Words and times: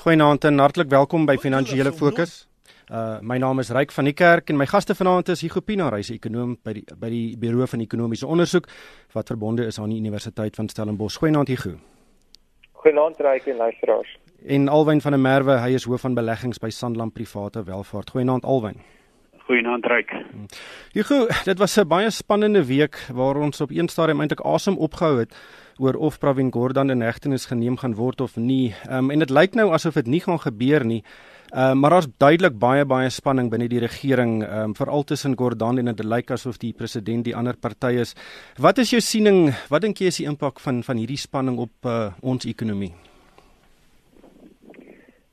Goeienaand 0.00 0.44
en 0.48 0.58
hartlik 0.58 0.88
welkom 0.88 1.26
by 1.28 1.34
Finansiële 1.36 1.90
Fokus. 1.92 2.46
Uh 2.88 3.18
my 3.20 3.36
naam 3.36 3.58
is 3.60 3.68
Ryk 3.68 3.90
van 3.92 4.06
die 4.08 4.14
Kerk 4.16 4.48
en 4.48 4.56
my 4.56 4.64
gaste 4.64 4.94
vanaand 4.96 5.28
is 5.28 5.42
Hugo 5.44 5.60
Pinaar, 5.60 5.92
hy's 5.92 6.08
'n 6.08 6.16
ekonom 6.16 6.54
by 6.64 6.72
die 6.72 6.84
by 6.96 7.10
die 7.10 7.36
Buro 7.36 7.66
van 7.66 7.80
Ekonomiese 7.80 8.26
Onderzoek 8.26 8.66
wat 9.12 9.26
verbonde 9.28 9.66
is 9.66 9.78
aan 9.78 9.90
die 9.90 9.98
Universiteit 10.00 10.56
van 10.56 10.68
Stellenbosch. 10.68 11.18
Goeienaand 11.18 11.48
Hugo. 11.48 11.76
Goeienaand 12.72 13.20
Ryk 13.20 13.46
en 13.46 13.56
luisteraars. 13.56 14.16
En 14.46 14.68
Alwyn 14.68 15.00
van 15.00 15.12
der 15.12 15.20
Merwe, 15.20 15.58
hy 15.60 15.74
is 15.74 15.84
hoof 15.84 16.00
van 16.00 16.14
beleggings 16.14 16.58
by 16.58 16.70
Sanlam 16.70 17.12
Private 17.12 17.64
Welvaart. 17.64 18.10
Goeienaand 18.10 18.44
Alwyn. 18.44 18.80
Goeienaand 19.50 19.86
Ryk. 19.86 20.12
Hugo, 20.92 21.26
dit 21.44 21.58
was 21.58 21.76
'n 21.76 21.88
baie 21.88 22.10
spannende 22.10 22.64
week 22.66 22.96
waar 23.12 23.36
ons 23.36 23.60
op 23.60 23.70
een 23.70 23.88
stadium 23.88 24.20
eintlik 24.20 24.40
asem 24.40 24.78
opgehou 24.78 25.18
het 25.18 25.34
oor 25.80 25.96
of 25.96 26.18
Pravin 26.20 26.52
Gordhan 26.52 26.92
in 26.92 27.00
hegtenis 27.00 27.46
geneem 27.48 27.78
gaan 27.80 27.96
word 27.96 28.20
of 28.20 28.36
nie. 28.36 28.74
Ehm 28.86 29.08
um, 29.08 29.10
en 29.10 29.24
dit 29.24 29.30
lyk 29.30 29.56
nou 29.56 29.70
asof 29.72 29.96
dit 29.96 30.06
nie 30.06 30.20
gaan 30.20 30.38
gebeur 30.38 30.84
nie. 30.84 31.00
Ehm 31.50 31.72
uh, 31.72 31.80
maar 31.80 31.90
daar's 31.96 32.08
duidelik 32.18 32.58
baie 32.58 32.84
baie 32.84 33.10
spanning 33.10 33.50
binne 33.50 33.68
die 33.68 33.80
regering, 33.80 34.42
ehm 34.44 34.70
um, 34.70 34.74
veral 34.74 35.04
tussen 35.04 35.36
Gordhan 35.36 35.78
en 35.78 35.94
dit 35.94 36.04
lyk 36.04 36.30
asof 36.30 36.58
die 36.58 36.72
president 36.72 37.24
die 37.24 37.36
ander 37.36 37.56
party 37.56 37.96
is. 38.04 38.14
Wat 38.58 38.78
is 38.78 38.90
jou 38.90 39.00
siening? 39.00 39.50
Wat 39.70 39.82
dink 39.82 39.98
jy 39.98 40.12
is 40.12 40.20
die 40.20 40.28
impak 40.28 40.60
van 40.60 40.82
van 40.82 40.96
hierdie 40.96 41.18
spanning 41.18 41.58
op 41.58 41.72
uh, 41.86 42.12
ons 42.20 42.44
ekonomie? 42.44 42.92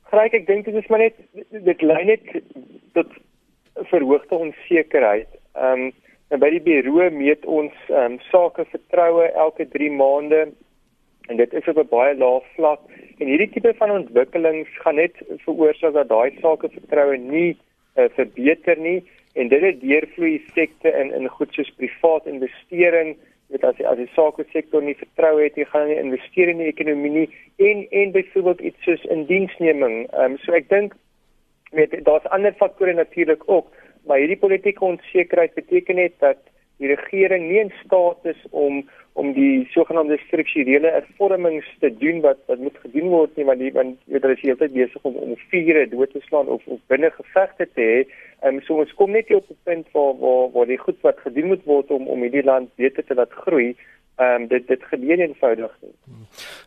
Gryk, 0.08 0.34
ek 0.34 0.46
dink 0.46 0.64
dit 0.64 0.74
is 0.74 0.88
maar 0.88 1.04
net 1.04 1.16
dit 1.52 1.82
lei 1.82 2.04
net 2.04 2.24
tot 2.96 3.12
verhoogde 3.92 4.34
onsekerheid. 4.34 5.28
Ehm 5.54 5.88
um, 5.88 5.90
En 6.28 6.40
by 6.42 6.50
die 6.52 6.64
bureau 6.64 7.08
meet 7.14 7.46
ons 7.48 7.74
ehm 7.88 8.16
um, 8.16 8.16
sake 8.28 8.66
vertroue 8.72 9.28
elke 9.44 9.68
3 9.74 9.90
maande. 9.96 10.48
En 11.28 11.36
dit 11.36 11.54
is 11.60 11.68
op 11.68 11.78
'n 11.80 11.88
baie 11.88 12.16
lae 12.16 12.40
vlak. 12.56 12.80
En 13.18 13.26
hierdie 13.26 13.50
tipe 13.52 13.72
van 13.76 13.90
ontwikkelings 13.90 14.68
gaan 14.84 14.94
net 14.94 15.16
veroorsaak 15.44 15.92
dat 15.92 16.08
daai 16.08 16.36
sake 16.40 16.68
vertroue 16.68 17.16
nie 17.16 17.56
uh, 17.96 18.04
verbeter 18.18 18.78
nie. 18.78 19.00
En 19.32 19.48
dit 19.48 19.60
het 19.60 19.80
deurvloei 19.80 20.34
effekte 20.34 20.92
in 21.00 21.12
in 21.14 21.28
goed 21.28 21.52
soos 21.52 21.72
privaat 21.80 22.26
investering. 22.26 23.16
Met 23.46 23.64
as 23.64 23.80
as 23.82 23.96
die 23.96 24.10
sake 24.12 24.44
sektor 24.52 24.82
nie 24.82 24.96
vertroue 24.96 25.42
het 25.42 25.56
jy 25.56 25.64
gaan 25.64 25.88
nie 25.88 25.96
investeer 25.96 26.48
in 26.48 26.58
die 26.58 26.72
ekonomie 26.72 27.10
nie. 27.10 27.28
En 27.56 27.86
en 27.90 28.12
byvoorbeeld 28.12 28.60
iets 28.60 28.82
soos 28.82 29.04
indiensneming. 29.04 30.10
Ehm 30.12 30.32
um, 30.32 30.38
so 30.38 30.52
ek 30.52 30.68
dink 30.68 30.94
met 31.72 32.04
daar's 32.04 32.24
ander 32.24 32.52
faktore 32.52 32.92
natuurlik 32.92 33.42
ook 33.46 33.72
maar 34.08 34.22
hierdie 34.22 34.40
politieke 34.40 34.84
onsekerheid 34.84 35.54
beteken 35.54 36.00
net 36.00 36.16
dat 36.24 36.40
die 36.78 36.88
regering 36.90 37.48
nie 37.48 37.60
in 37.66 37.72
staat 37.84 38.32
is 38.34 38.40
om 38.50 38.86
om 39.18 39.32
die 39.34 39.66
sogenaamde 39.74 40.14
strukturele 40.26 40.90
hervormings 40.94 41.66
te 41.82 41.90
doen 41.98 42.20
wat 42.22 42.38
wat 42.46 42.60
moet 42.62 42.76
gedoen 42.84 43.08
word 43.10 43.36
nie 43.36 43.46
want 43.48 43.62
die 43.64 43.72
want 43.74 43.96
weet 44.06 44.22
hulle 44.22 44.36
is 44.38 44.44
heeltyd 44.46 44.76
besig 44.76 45.08
om 45.10 45.16
om 45.24 45.32
vure 45.50 45.82
dood 45.90 46.12
te 46.14 46.22
slaan 46.26 46.50
of 46.56 46.66
of 46.66 46.78
binne 46.92 47.10
gevegte 47.16 47.66
te 47.74 47.86
hê. 47.90 47.96
Ehm 48.04 48.60
um, 48.60 48.60
so 48.66 48.78
ons 48.84 48.94
kom 49.00 49.10
net 49.16 49.32
op 49.34 49.50
'n 49.50 49.58
punt 49.70 49.90
waar 49.96 50.14
waar 50.22 50.44
waar 50.54 50.70
die 50.70 50.78
goed 50.84 51.00
wat 51.08 51.18
gedoen 51.26 51.50
moet 51.52 51.64
word 51.64 51.90
om 51.90 52.06
om 52.06 52.22
hierdie 52.22 52.44
land 52.50 52.70
beter 52.76 53.04
te 53.04 53.14
laat 53.14 53.32
groei. 53.42 53.74
Ehm 54.18 54.42
um, 54.42 54.46
dit 54.54 54.68
dit 54.68 54.82
gebeur 54.92 55.18
eenvoudig 55.18 55.74
nie. 55.82 55.94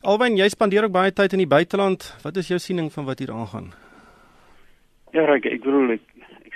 Alwen 0.02 0.36
jy 0.36 0.50
spandeer 0.50 0.84
ook 0.84 0.98
baie 1.00 1.14
tyd 1.14 1.32
in 1.32 1.46
die 1.46 1.54
buiteland. 1.58 2.16
Wat 2.24 2.36
is 2.36 2.48
jou 2.48 2.60
siening 2.60 2.92
van 2.92 3.06
wat 3.06 3.20
hier 3.20 3.32
aangaan? 3.32 3.72
Ja, 5.12 5.24
ek 5.36 5.46
ek 5.46 5.64
bedoel 5.64 5.96
ek 5.96 6.11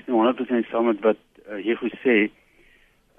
nie 0.08 0.17
100% 0.17 0.70
saam 0.70 0.89
met 0.92 1.02
wat 1.06 1.22
uh, 1.50 1.59
jy 1.66 1.75
gesê. 1.81 2.17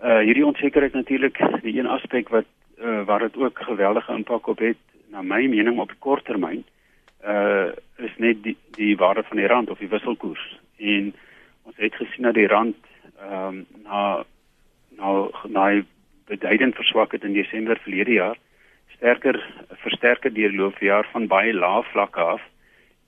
Uh 0.03 0.21
hierdie 0.29 0.47
onsekerheid 0.47 0.93
natuurlik 0.93 1.39
die 1.63 1.79
een 1.79 1.89
aspek 1.89 2.29
wat 2.29 2.49
uh 2.81 3.03
waar 3.09 3.25
dit 3.25 3.37
ook 3.37 3.59
geweldige 3.69 4.13
impak 4.13 4.47
op 4.47 4.59
het 4.59 4.81
na 5.11 5.23
my 5.23 5.47
mening 5.47 5.79
op 5.79 5.93
kort 5.99 6.25
termyn 6.25 6.65
uh 7.25 7.73
is 7.97 8.17
net 8.17 8.43
die 8.43 8.57
die 8.77 8.97
waarde 8.97 9.23
van 9.23 9.37
die 9.37 9.47
rand 9.47 9.71
of 9.71 9.79
die 9.79 9.89
wisselkoers. 9.89 10.59
En 10.77 11.15
ons 11.63 11.77
het 11.77 11.95
gesien 11.95 12.29
dat 12.29 12.35
die 12.35 12.47
rand 12.47 12.77
ehm 13.21 13.47
um, 13.49 13.67
na 13.85 14.25
nou 14.97 15.31
na 15.49 15.83
beduidend 16.27 16.75
verswak 16.75 17.13
het 17.13 17.25
in 17.25 17.33
Desember 17.33 17.79
verlede 17.83 18.13
jaar 18.13 18.37
sterker 18.97 19.39
versterker 19.71 20.33
deur 20.35 20.53
loop 20.53 20.79
jaar 20.79 21.09
van 21.13 21.27
baie 21.27 21.55
lae 21.55 21.83
vlakke 21.93 22.21
af 22.21 22.43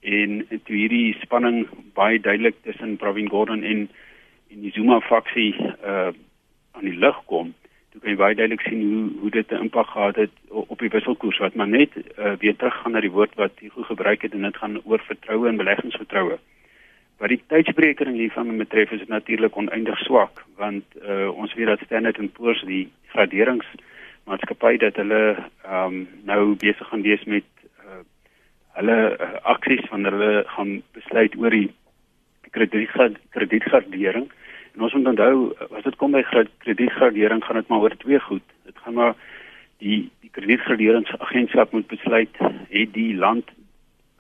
en 0.01 0.47
toe 0.65 0.77
hierdie 0.77 1.17
spanning 1.23 1.67
baie 1.95 2.21
duidelik 2.21 2.55
tussen 2.63 2.97
Pravin 2.97 3.29
Gordhan 3.29 3.63
en 3.63 3.89
en 4.49 4.61
die 4.65 4.73
Zuma 4.73 5.01
faksie 5.01 5.55
uh 5.85 6.11
aan 6.79 6.85
die 6.87 6.99
lig 6.99 7.17
kom, 7.27 7.49
toe 7.91 8.01
kan 8.01 8.13
jy 8.13 8.19
baie 8.21 8.37
duidelik 8.39 8.61
sien 8.63 8.83
hoe 8.87 9.21
hoe 9.21 9.31
dit 9.31 9.51
'n 9.51 9.65
impak 9.67 9.87
gehad 9.87 10.17
het 10.17 10.31
op 10.51 10.79
die 10.79 10.89
wisselkoers 10.89 11.39
wat 11.39 11.55
maar 11.55 11.69
net 11.69 11.91
uh 12.19 12.37
weer 12.39 12.57
teruggaan 12.57 12.93
na 12.93 13.01
die 13.01 13.11
woord 13.11 13.35
wat 13.35 13.53
goed 13.69 13.87
gebruik 13.87 14.23
het 14.23 14.33
en 14.33 14.43
dit 14.43 14.57
gaan 14.57 14.81
oor 14.85 15.01
vertroue 15.01 15.49
en 15.49 15.57
beleggingsvertroue. 15.57 16.39
Wat 17.19 17.29
die 17.29 17.43
tydsberekening 17.47 18.17
hiervan 18.17 18.57
betref 18.57 18.91
is 18.91 18.99
dit 18.99 19.09
natuurlik 19.09 19.57
oneindig 19.57 19.99
swak 19.99 20.45
want 20.57 20.85
uh 21.03 21.29
ons 21.35 21.55
weet 21.55 21.67
dat 21.67 21.81
Standard 21.81 22.33
& 22.33 22.37
Poor's 22.37 22.63
die 22.63 22.89
graderingsmaatskappy 23.07 24.77
dat 24.77 24.97
hulle 24.97 25.37
ehm 25.65 25.85
um, 25.85 26.09
nou 26.25 26.55
besig 26.55 26.89
gaan 26.89 27.03
wees 27.03 27.25
met 27.25 27.45
hulle 28.79 28.99
uh, 29.15 29.31
aksies 29.55 29.85
wanneer 29.91 30.15
hulle 30.17 30.45
gaan 30.55 30.77
besluit 30.97 31.35
oor 31.39 31.55
die 31.55 31.71
kredietgradering. 32.55 34.29
En 34.75 34.87
ons 34.87 34.95
moet 34.95 35.11
onthou 35.13 35.35
as 35.77 35.85
dit 35.85 35.97
kom 36.01 36.15
by 36.15 36.23
kredietgradering 36.65 37.43
gaan 37.45 37.61
dit 37.61 37.69
maar 37.69 37.85
oor 37.87 37.97
twee 38.05 38.21
goed. 38.29 38.47
Dit 38.69 38.79
gaan 38.85 38.97
maar 38.99 39.15
die 39.83 40.11
die 40.23 40.31
kredietgraderingsagentskap 40.35 41.73
moet 41.73 41.87
besluit 41.91 42.43
het 42.71 42.93
die 42.95 43.15
land 43.17 43.51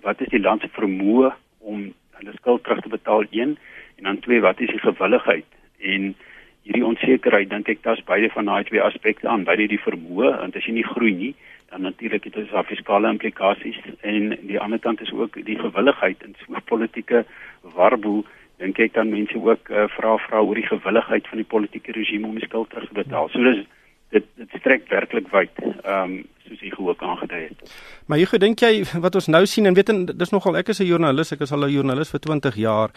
wat 0.06 0.20
is 0.20 0.30
die 0.32 0.40
land 0.42 0.62
se 0.62 0.70
vermoë 0.72 1.32
om 1.58 1.88
hulle 2.18 2.34
skuld 2.38 2.64
terug 2.64 2.80
te 2.84 2.92
betaal 2.92 3.26
een 3.30 3.56
en 3.98 4.08
dan 4.10 4.20
twee 4.24 4.40
wat 4.40 4.60
is 4.60 4.70
die 4.70 4.82
gewilligheid 4.84 5.46
en 5.94 6.14
hierdie 6.62 6.86
onsekerheid 6.86 7.50
dink 7.50 7.68
ek 7.74 7.82
daar's 7.82 8.04
beide 8.06 8.30
van 8.34 8.50
daai 8.50 8.64
twee 8.68 8.82
aspekte 8.82 9.28
aan 9.28 9.46
beide 9.48 9.68
die 9.70 9.82
vermoë 9.82 10.34
want 10.38 10.56
as 10.58 10.66
jy 10.68 10.78
nie 10.78 10.86
groei 10.86 11.14
nie 11.14 11.34
dan 11.70 11.82
natuurlik 11.82 12.24
het 12.24 12.32
dit 12.32 12.48
fiskale 12.66 13.08
implikasies 13.08 13.78
en 14.00 14.38
die 14.40 14.60
ander 14.60 14.78
kant 14.78 15.00
is 15.00 15.12
ook 15.12 15.44
die 15.44 15.58
gewilligheid 15.58 16.22
in 16.22 16.34
so 16.38 16.52
'n 16.52 16.64
politieke 16.64 17.24
warboel 17.62 18.24
dink 18.56 18.78
ek 18.78 18.94
dan 18.94 19.08
mense 19.10 19.38
ook 19.38 19.68
uh, 19.68 19.84
vra 19.88 20.16
vra 20.16 20.40
oor 20.40 20.54
die 20.54 20.66
gewilligheid 20.66 21.28
van 21.28 21.38
die 21.38 21.46
politieke 21.46 21.92
regime 21.92 22.26
om 22.26 22.34
die 22.34 22.46
skuld 22.46 22.70
terug 22.70 22.88
te 22.88 22.94
betaal. 22.94 23.28
So 23.28 23.42
dis 23.42 23.66
dit 24.14 24.26
dit 24.36 24.58
strek 24.60 24.88
werklik 24.88 25.30
wyd. 25.34 25.62
Ehm 25.62 26.02
um, 26.02 26.18
soos 26.48 26.60
jy 26.64 26.70
ook 26.78 27.02
aangedui 27.04 27.40
het. 27.42 27.72
Maar 28.08 28.18
jy 28.22 28.26
gedink 28.30 28.62
jy 28.64 28.84
wat 29.04 29.18
ons 29.20 29.26
nou 29.28 29.42
sien 29.46 29.68
en 29.68 29.76
weet 29.76 29.90
en 29.92 30.04
dis 30.08 30.32
nogal 30.32 30.56
ek 30.56 30.70
is 30.72 30.80
'n 30.80 30.88
joernalis, 30.88 31.32
ek 31.32 31.40
is 31.44 31.52
al 31.52 31.64
'n 31.64 31.72
joernalis 31.72 32.10
vir 32.10 32.20
20 32.20 32.56
jaar. 32.56 32.90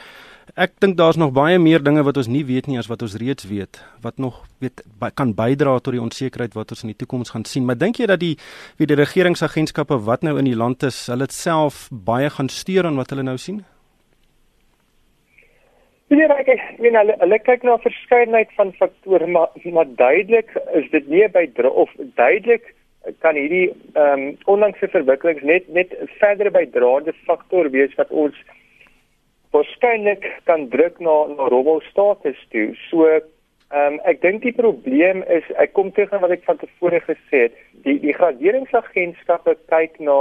Ek 0.56 0.72
dink 0.80 0.98
daar's 0.98 1.18
nog 1.18 1.34
baie 1.34 1.60
meer 1.60 1.84
dinge 1.84 2.04
wat 2.04 2.18
ons 2.18 2.28
nie 2.28 2.46
weet 2.46 2.68
nie 2.68 2.78
as 2.78 2.88
wat 2.88 3.02
ons 3.02 3.16
reeds 3.16 3.44
weet 3.44 3.84
wat 4.02 4.18
nog 4.18 4.46
weet 4.60 4.82
kan 5.14 5.34
bydra 5.34 5.80
tot 5.80 5.94
die 5.94 6.02
onsekerheid 6.02 6.54
wat 6.54 6.72
ons 6.72 6.84
in 6.84 6.88
die 6.88 6.96
toekoms 6.96 7.30
gaan 7.30 7.46
sien. 7.46 7.66
Maar 7.66 7.78
dink 7.78 7.98
jy 7.98 8.06
dat 8.06 8.20
die 8.20 8.38
wie 8.78 8.88
die 8.88 8.96
regeringsagentskappe 8.96 10.00
wat 10.04 10.24
nou 10.24 10.38
in 10.38 10.46
die 10.46 10.56
land 10.56 10.84
is, 10.84 11.08
hulle 11.08 11.28
dit 11.28 11.34
self 11.34 11.90
baie 11.92 12.30
gaan 12.30 12.50
steur 12.50 12.86
aan 12.86 12.96
wat 12.96 13.10
hulle 13.10 13.24
nou 13.24 13.38
sien? 13.38 13.66
Ja, 16.12 16.26
ek 16.36 16.50
weet 16.84 16.92
hulle 16.92 17.14
hulle 17.22 17.38
kyk 17.40 17.62
na 17.64 17.78
verskeidenheid 17.80 18.50
van 18.58 18.74
faktore, 18.76 19.28
maar 19.32 19.54
maar 19.72 19.88
duidelik 19.96 20.50
is 20.76 20.90
dit 20.92 21.06
nie 21.08 21.28
by 21.32 21.46
of 21.64 21.92
duidelik 22.20 22.74
kan 23.24 23.38
hierdie 23.40 23.70
ehm 23.94 24.26
um, 24.26 24.26
onlangse 24.52 24.90
verwikkelings 24.92 25.46
net 25.48 25.70
net 25.78 25.94
verder 26.20 26.52
bydraende 26.52 27.14
faktor 27.30 27.70
wees 27.72 27.96
wat 28.00 28.12
ons 28.24 28.36
waarskynlik 29.56 30.28
kan 30.52 30.68
druk 30.74 31.00
na 31.00 31.16
na 31.32 31.48
rommel 31.54 31.80
status 31.88 32.44
toe. 32.52 32.68
So 32.90 33.08
ehm 33.08 33.24
um, 33.80 34.02
ek 34.04 34.20
dink 34.22 34.44
die 34.44 34.56
probleem 34.60 35.24
is 35.40 35.48
ek 35.64 35.74
kom 35.80 35.94
terug 35.96 36.12
aan 36.12 36.26
wat 36.28 36.36
ek 36.36 36.44
van 36.50 36.60
tevore 36.60 37.00
gesê 37.08 37.46
het. 37.48 37.56
Die 37.88 37.98
die 38.04 38.18
graderingsagentskappe 38.20 39.56
kyk 39.72 39.96
na 40.04 40.20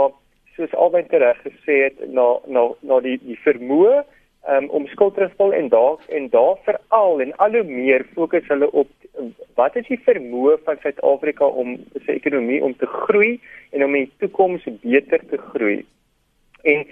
soos 0.54 0.78
albei 0.86 1.02
reg 1.10 1.42
gesê 1.50 1.82
het 1.88 1.98
na 2.14 2.30
na 2.46 2.68
na 2.80 3.02
die 3.02 3.18
die 3.26 3.42
vermoë 3.42 4.06
um, 4.48 4.68
om 4.68 4.86
skuld 4.86 5.14
te 5.14 5.28
val 5.36 5.52
en 5.52 5.68
daar 5.68 5.98
en 6.08 6.28
daar 6.28 6.56
veral 6.64 7.20
en 7.20 7.36
al 7.36 7.58
hoe 7.58 7.66
meer 7.68 8.06
fokus 8.14 8.48
hulle 8.48 8.70
op 8.72 8.88
wat 9.58 9.76
is 9.76 9.88
die 9.90 10.00
vermoë 10.06 10.56
van 10.64 10.78
Suid-Afrika 10.80 11.44
om 11.44 11.76
sy 12.06 12.16
ekonomie 12.16 12.62
om 12.64 12.74
te 12.78 12.86
groei 12.86 13.38
en 13.74 13.84
om 13.84 13.94
in 13.94 14.06
die 14.06 14.24
toekoms 14.24 14.64
beter 14.82 15.22
te 15.30 15.38
groei. 15.50 15.80
En 16.62 16.86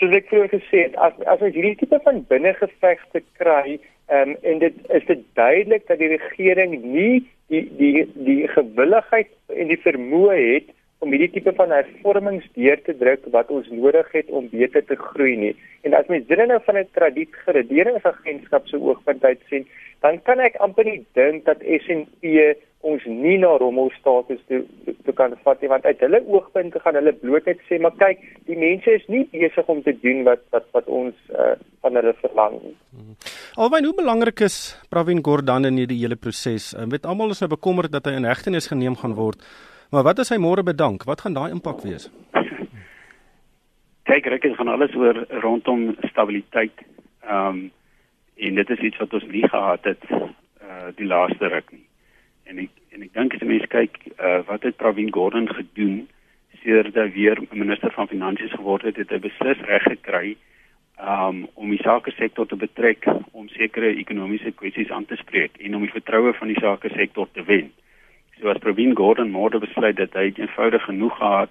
soos 0.00 0.14
ek 0.16 0.30
vroeër 0.30 0.52
gesê 0.54 0.86
het, 0.86 0.96
as 0.96 1.16
as 1.26 1.42
ons 1.42 1.54
hierdie 1.54 1.76
tipe 1.80 1.98
van 2.04 2.22
binnengevegte 2.30 3.22
kry, 3.40 3.78
um, 4.12 4.36
en 4.42 4.62
dit 4.62 4.78
is 4.98 5.06
dit 5.10 5.24
duidelik 5.38 5.86
dat 5.90 6.00
die 6.00 6.12
regering 6.14 6.78
nie 6.84 7.24
die 7.52 7.64
die 7.78 8.06
die 8.14 8.40
gewilligheid 8.54 9.32
en 9.54 9.72
die 9.72 9.82
vermoë 9.84 10.38
het 10.38 10.72
om 11.04 11.12
hierdie 11.12 11.30
tipe 11.34 11.52
van 11.56 11.72
hervormings 11.74 12.46
deur 12.56 12.80
te 12.82 12.94
druk 12.96 13.26
wat 13.34 13.50
ons 13.52 13.68
nodig 13.70 14.12
het 14.12 14.30
om 14.30 14.48
beter 14.52 14.84
te 14.84 14.96
groei 14.96 15.36
nie. 15.36 15.54
En 15.84 15.94
as 15.94 16.08
mens 16.12 16.26
dit 16.26 16.38
nou 16.38 16.60
van 16.64 16.78
'n 16.78 16.88
tradisionele 16.92 17.62
regeringsagentskap 17.62 18.66
se 18.66 18.80
oogpunt 18.80 19.24
uit 19.24 19.40
sien, 19.48 19.66
dan 20.00 20.22
kan 20.22 20.40
ek 20.40 20.56
amper 20.56 20.84
nie 20.84 21.04
dink 21.12 21.44
dat 21.44 21.60
SNP 21.60 22.56
ons 22.86 23.02
nie 23.06 23.36
na 23.42 23.56
rommelstatus 23.58 24.40
toe 24.48 24.60
toe 25.04 25.14
kan 25.18 25.34
vat 25.44 25.62
nie 25.62 25.70
want 25.72 25.86
uit 25.88 26.02
hulle 26.04 26.20
oogpunte 26.30 26.80
gaan 26.84 26.98
hulle 26.98 27.12
bloot 27.22 27.48
net 27.50 27.62
sê 27.68 27.78
maar 27.82 27.94
kyk 27.98 28.20
die 28.50 28.58
mense 28.60 28.90
is 28.98 29.06
nie 29.08 29.24
besig 29.32 29.70
om 29.72 29.80
te 29.86 29.94
doen 30.02 30.22
wat 30.28 30.44
wat 30.54 30.68
wat 30.76 30.90
ons 30.98 31.14
uh, 31.32 31.54
van 31.82 31.98
hulle 31.98 32.14
verlang 32.20 32.58
nie. 32.62 32.74
Hmm. 32.94 33.16
Alwyn 33.56 33.88
hoe 33.88 33.96
belangrik 33.96 34.44
is 34.46 34.76
Pravin 34.92 35.22
Gordhan 35.24 35.64
in 35.64 35.80
hierdie 35.82 36.02
hele 36.02 36.18
proses? 36.20 36.74
Ek 36.76 36.92
weet 36.92 37.08
almal 37.08 37.34
is 37.34 37.42
nou 37.42 37.50
bekommerd 37.56 37.94
dat 37.94 38.06
hy 38.06 38.18
in 38.20 38.28
hegtenis 38.28 38.70
geneem 38.70 38.98
gaan 39.00 39.16
word. 39.18 39.42
Maar 39.90 40.02
wat 40.02 40.18
as 40.18 40.32
hy 40.34 40.38
môre 40.42 40.62
bedank? 40.66 41.04
Wat 41.06 41.20
gaan 41.22 41.36
daai 41.36 41.50
impak 41.54 41.82
wees? 41.86 42.08
Kyk, 44.06 44.26
ek 44.26 44.46
gaan 44.58 44.70
alles 44.70 44.94
oor 44.98 45.26
rondom 45.42 45.94
stabiliteit. 46.10 46.84
Ehm 47.26 47.48
um, 47.48 47.66
en 48.36 48.54
dit 48.54 48.70
is 48.70 48.82
iets 48.84 48.98
wat 49.00 49.14
ons 49.16 49.24
nie 49.32 49.46
gehad 49.48 49.84
het 49.88 50.02
uh 50.12 50.90
die 50.96 51.06
laaste 51.08 51.48
ruk 51.48 51.70
nie. 51.72 51.86
En 52.44 52.58
ek 52.58 52.70
en 52.92 53.06
ek 53.06 53.14
dink 53.14 53.34
as 53.34 53.40
jy 53.40 53.48
mens 53.48 53.70
kyk 53.72 53.96
uh 54.18 54.42
wat 54.50 54.66
het 54.68 54.76
Pravin 54.76 55.08
Gordhan 55.12 55.48
gedoen 55.48 56.02
sedert 56.60 56.98
hy 56.98 57.06
weer 57.14 57.40
minister 57.52 57.94
van 57.94 58.10
finansies 58.10 58.52
geword 58.52 58.84
het, 58.84 59.00
het 59.00 59.10
hy 59.10 59.22
beslis 59.24 59.64
reg 59.70 59.88
gekry 59.88 60.36
um 61.00 61.46
om 61.54 61.72
die 61.72 61.80
sake 61.80 62.12
sektor 62.18 62.46
te 62.46 62.60
betrek 62.60 63.08
om 63.32 63.48
sekere 63.54 63.94
ekonomiese 63.96 64.52
kwessies 64.52 64.90
aan 64.90 65.08
te 65.08 65.16
spreek 65.16 65.56
en 65.56 65.74
om 65.78 65.88
die 65.88 65.96
vertroue 65.96 66.34
van 66.36 66.52
die 66.52 66.60
sake 66.60 66.92
sektor 66.92 67.32
te 67.32 67.44
wen. 67.48 67.72
So 67.72 67.85
as 68.44 68.58
Pravin 68.60 68.94
Gordhan 68.94 69.30
môre 69.32 69.58
besluit 69.60 69.96
dat 69.96 70.14
hy 70.14 70.32
eenvoudig 70.36 70.84
genoeg 70.84 71.16
gehad 71.16 71.50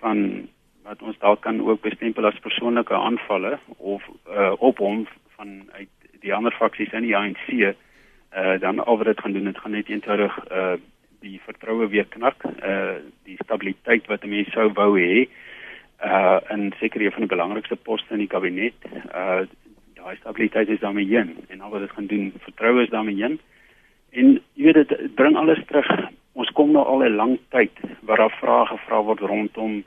van 0.00 0.48
wat 0.82 1.02
ons 1.02 1.18
dalk 1.22 1.42
kan 1.44 1.60
ook 1.60 1.82
bestempel 1.84 2.26
as 2.26 2.38
persoonlike 2.42 2.94
aanvalle 2.94 3.58
of 3.76 4.02
uh 4.26 4.52
op 4.58 4.78
hom 4.78 5.06
van 5.36 5.62
uit 5.72 5.88
die 6.20 6.34
ander 6.34 6.52
faksies 6.52 6.92
in 6.92 7.06
die 7.06 7.16
ANC 7.16 7.46
uh 7.52 8.56
dan 8.58 8.80
al 8.84 8.98
wat 8.98 9.06
dit 9.06 9.20
gaan 9.20 9.32
doen 9.32 9.50
dit 9.50 9.58
gaan 9.58 9.76
net 9.76 9.88
eenvoudig 9.88 10.38
uh 10.50 10.74
die 11.20 11.40
vertroue 11.44 11.88
weer 11.88 12.06
knak 12.08 12.44
uh 12.44 12.98
die 13.24 13.38
stabiliteit 13.44 14.06
wat 14.06 14.24
mense 14.24 14.50
sou 14.50 14.72
wou 14.74 14.96
hê 14.98 15.28
uh 16.02 16.38
en 16.50 16.72
seker 16.80 17.02
een 17.02 17.14
van 17.14 17.26
die 17.26 17.34
belangrikste 17.36 17.76
poste 17.76 18.14
in 18.14 18.24
die 18.26 18.32
kabinet 18.34 18.90
uh 19.14 19.46
daai 19.94 20.16
stabiliteit 20.16 20.68
is 20.68 20.80
daarmee 20.80 21.06
heen 21.06 21.36
en 21.48 21.60
al 21.60 21.70
wat 21.70 21.86
dit 21.86 21.94
gaan 21.94 22.10
doen 22.10 22.32
vertroue 22.48 22.82
is 22.82 22.90
daarmee 22.90 23.22
heen 23.22 23.38
en 24.10 24.38
jy 24.54 24.64
weet 24.64 24.88
dit 24.88 25.14
bring 25.14 25.36
alles 25.36 25.60
terug 25.66 25.88
ons 26.38 26.50
kom 26.54 26.72
nou 26.72 26.84
al 26.84 27.04
'n 27.04 27.16
lang 27.16 27.38
tyd 27.50 27.72
waar 28.00 28.16
daar 28.24 28.38
vrae 28.40 28.66
gevra 28.66 29.02
word 29.02 29.20
rondom 29.20 29.84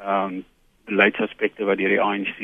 ehm 0.00 0.24
um, 0.24 0.44
beleidsaspekte 0.90 1.64
wat 1.64 1.78
deur 1.78 1.88
die 1.88 2.00
ANC 2.02 2.38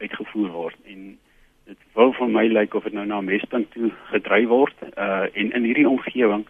uitgevoer 0.00 0.50
word 0.50 0.76
en 0.86 1.18
dit 1.66 1.78
wil 1.94 2.12
vir 2.12 2.28
my 2.28 2.46
lyk 2.46 2.74
of 2.74 2.84
dit 2.84 2.92
nou 2.92 3.06
na 3.06 3.20
Mespunt 3.20 3.70
toe 3.70 3.90
gedryf 4.10 4.48
word 4.48 4.76
uh 4.96 5.26
en 5.32 5.52
in 5.52 5.64
hierdie 5.64 5.88
omgewing 5.88 6.44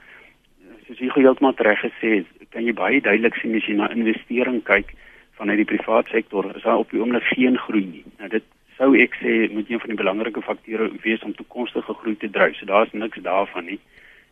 soos 0.86 0.98
jy 0.98 1.10
heeltemal 1.14 1.54
reg 1.56 1.80
gesê 1.80 2.10
het, 2.20 2.26
kan 2.50 2.64
jy 2.64 2.72
baie 2.76 3.00
duidelik 3.00 3.36
sien 3.40 3.54
as 3.56 3.66
jy 3.68 3.76
na 3.78 3.90
investering 3.94 4.62
kyk 4.64 4.94
vanuit 5.38 5.62
die 5.62 5.68
private 5.68 6.10
sektor 6.12 6.48
is 6.56 6.62
daar 6.62 6.82
op 6.82 6.90
die 6.90 7.00
oomblik 7.00 7.24
geen 7.32 7.56
groei 7.58 7.84
nie. 7.84 8.04
Nou 8.18 8.28
dit 8.28 8.44
sou 8.82 8.96
ek 8.98 9.14
sê 9.22 9.46
moet 9.54 9.70
een 9.70 9.78
van 9.78 9.92
die 9.92 10.00
belangrike 10.00 10.42
faktore 10.42 10.90
wees 11.06 11.22
om 11.22 11.34
toekomstige 11.38 11.94
groei 12.00 12.16
te 12.18 12.30
dryf. 12.30 12.56
So 12.58 12.66
daar's 12.66 12.90
niks 12.92 13.22
daarvan 13.22 13.68
nie. 13.70 13.78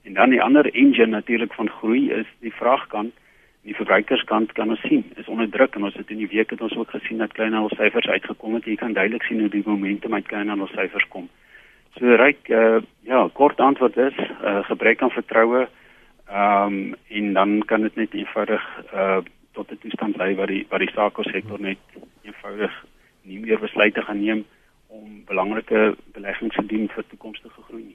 En 0.02 0.16
dan 0.18 0.34
die 0.34 0.42
ander 0.42 0.66
engine 0.74 1.14
natuurlik 1.14 1.54
van 1.54 1.70
groei 1.70 2.10
is 2.10 2.26
die 2.40 2.54
vraagkant 2.54 3.14
die 3.68 3.76
verbruikerskant 3.76 4.54
kan 4.56 4.70
ons 4.72 4.80
sien 4.88 5.04
is 5.20 5.28
onder 5.28 5.48
druk 5.52 5.74
en 5.76 5.84
ons 5.84 5.96
het 5.98 6.08
in 6.10 6.22
die 6.22 6.30
week 6.32 6.50
het 6.50 6.62
ons 6.64 6.76
ook 6.80 6.94
gesien 6.96 7.20
dat 7.20 7.34
kleinhandelsyfers 7.36 8.08
uitgekom 8.08 8.54
het. 8.56 8.64
Jy 8.64 8.78
kan 8.80 8.96
duidelik 8.96 9.26
sien 9.28 9.42
hoe 9.44 9.50
die 9.52 9.66
momentum 9.66 10.14
uit 10.16 10.30
kleinhandelsyfers 10.30 11.04
kom. 11.12 11.28
So 11.98 12.16
ryk 12.16 12.48
uh, 12.48 12.78
ja, 13.04 13.26
kort 13.36 13.60
antwoord 13.60 13.98
is 14.00 14.16
uh, 14.16 14.64
gebrek 14.70 15.02
aan 15.02 15.12
vertroue. 15.14 15.68
Ehm 16.30 16.78
um, 16.78 16.94
en 17.08 17.32
dan 17.32 17.62
kan 17.66 17.82
dit 17.82 17.94
net 18.00 18.14
eenvoudig 18.14 18.64
uh, 18.94 19.18
tot 19.52 19.70
'n 19.70 19.78
toestand 19.82 20.16
lei 20.16 20.34
waar 20.34 20.46
die 20.46 20.66
waar 20.70 20.78
die 20.78 20.94
sake 20.94 21.22
sektor 21.28 21.60
net 21.60 21.78
eenvoudig 22.22 22.84
meer 23.50 23.60
besluite 23.66 24.06
gaan 24.06 24.22
neem 24.22 24.46
om 24.90 25.22
belangrike 25.26 25.92
beleggings 26.14 26.56
te 26.58 26.64
doen 26.66 26.88
vir 26.90 27.04
toekomstige 27.12 27.62
groei. 27.68 27.92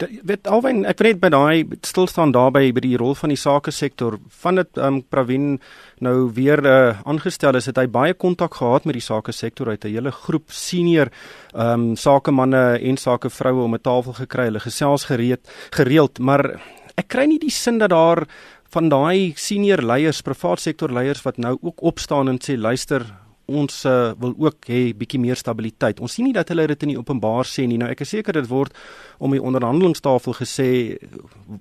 Dit 0.00 0.22
weet 0.30 0.48
alwen 0.48 0.86
ek 0.88 1.02
weet 1.04 1.20
by 1.20 1.28
daai 1.34 1.76
stil 1.84 2.08
staan 2.08 2.32
daarby 2.32 2.70
by 2.72 2.82
die 2.86 2.96
rol 3.00 3.12
van 3.18 3.34
die 3.34 3.40
sake 3.40 3.74
sektor 3.74 4.16
van 4.42 4.60
dit 4.62 4.80
um, 4.80 5.02
Pravin 5.12 5.58
nou 6.04 6.30
weer 6.32 6.62
uh, 6.64 7.02
aangestel 7.04 7.60
is 7.60 7.68
het 7.68 7.80
hy 7.80 7.84
baie 7.92 8.16
kontak 8.16 8.56
gehad 8.62 8.88
met 8.88 8.96
die 8.96 9.04
sake 9.04 9.34
sektor 9.36 9.68
uit 9.68 9.84
'n 9.84 9.92
hele 9.92 10.14
groep 10.24 10.48
senior 10.48 11.12
ehm 11.52 11.92
um, 11.92 11.96
sakemanne 11.96 12.80
en 12.80 12.96
sakevroue 12.96 13.68
om 13.68 13.74
'n 13.74 13.84
tafel 13.84 14.16
gekry. 14.16 14.48
Hulle 14.48 14.64
gesels 14.64 15.04
gereed 15.04 15.44
gereeld. 15.76 16.18
Maar 16.18 16.60
ek 16.96 17.08
kry 17.08 17.28
nie 17.28 17.38
die 17.38 17.52
sin 17.52 17.78
dat 17.78 17.90
daar 17.90 18.24
van 18.72 18.88
daai 18.88 19.32
senior 19.36 19.82
leiers 19.82 20.22
privaat 20.22 20.60
sektor 20.60 20.92
leiers 20.92 21.22
wat 21.24 21.36
nou 21.36 21.58
ook 21.60 21.82
opstaan 21.82 22.28
en 22.28 22.38
sê 22.40 22.56
luister 22.56 23.04
ons 23.48 23.84
uh, 23.88 24.12
wil 24.20 24.34
ook 24.36 24.68
hê 24.68 24.92
bietjie 24.96 25.20
meer 25.20 25.38
stabiliteit. 25.40 26.00
Ons 26.04 26.18
sien 26.18 26.26
nie 26.28 26.36
dat 26.36 26.50
hulle 26.52 26.66
dit 26.68 26.82
in 26.84 26.92
die 26.92 26.98
openbaar 27.00 27.48
sê 27.48 27.64
nie. 27.66 27.78
Nou 27.80 27.88
ek 27.88 28.04
is 28.04 28.12
seker 28.12 28.36
dit 28.36 28.48
word 28.50 28.76
om 29.18 29.32
die 29.32 29.42
onderhandelingstafel 29.42 30.36
gesê. 30.36 30.68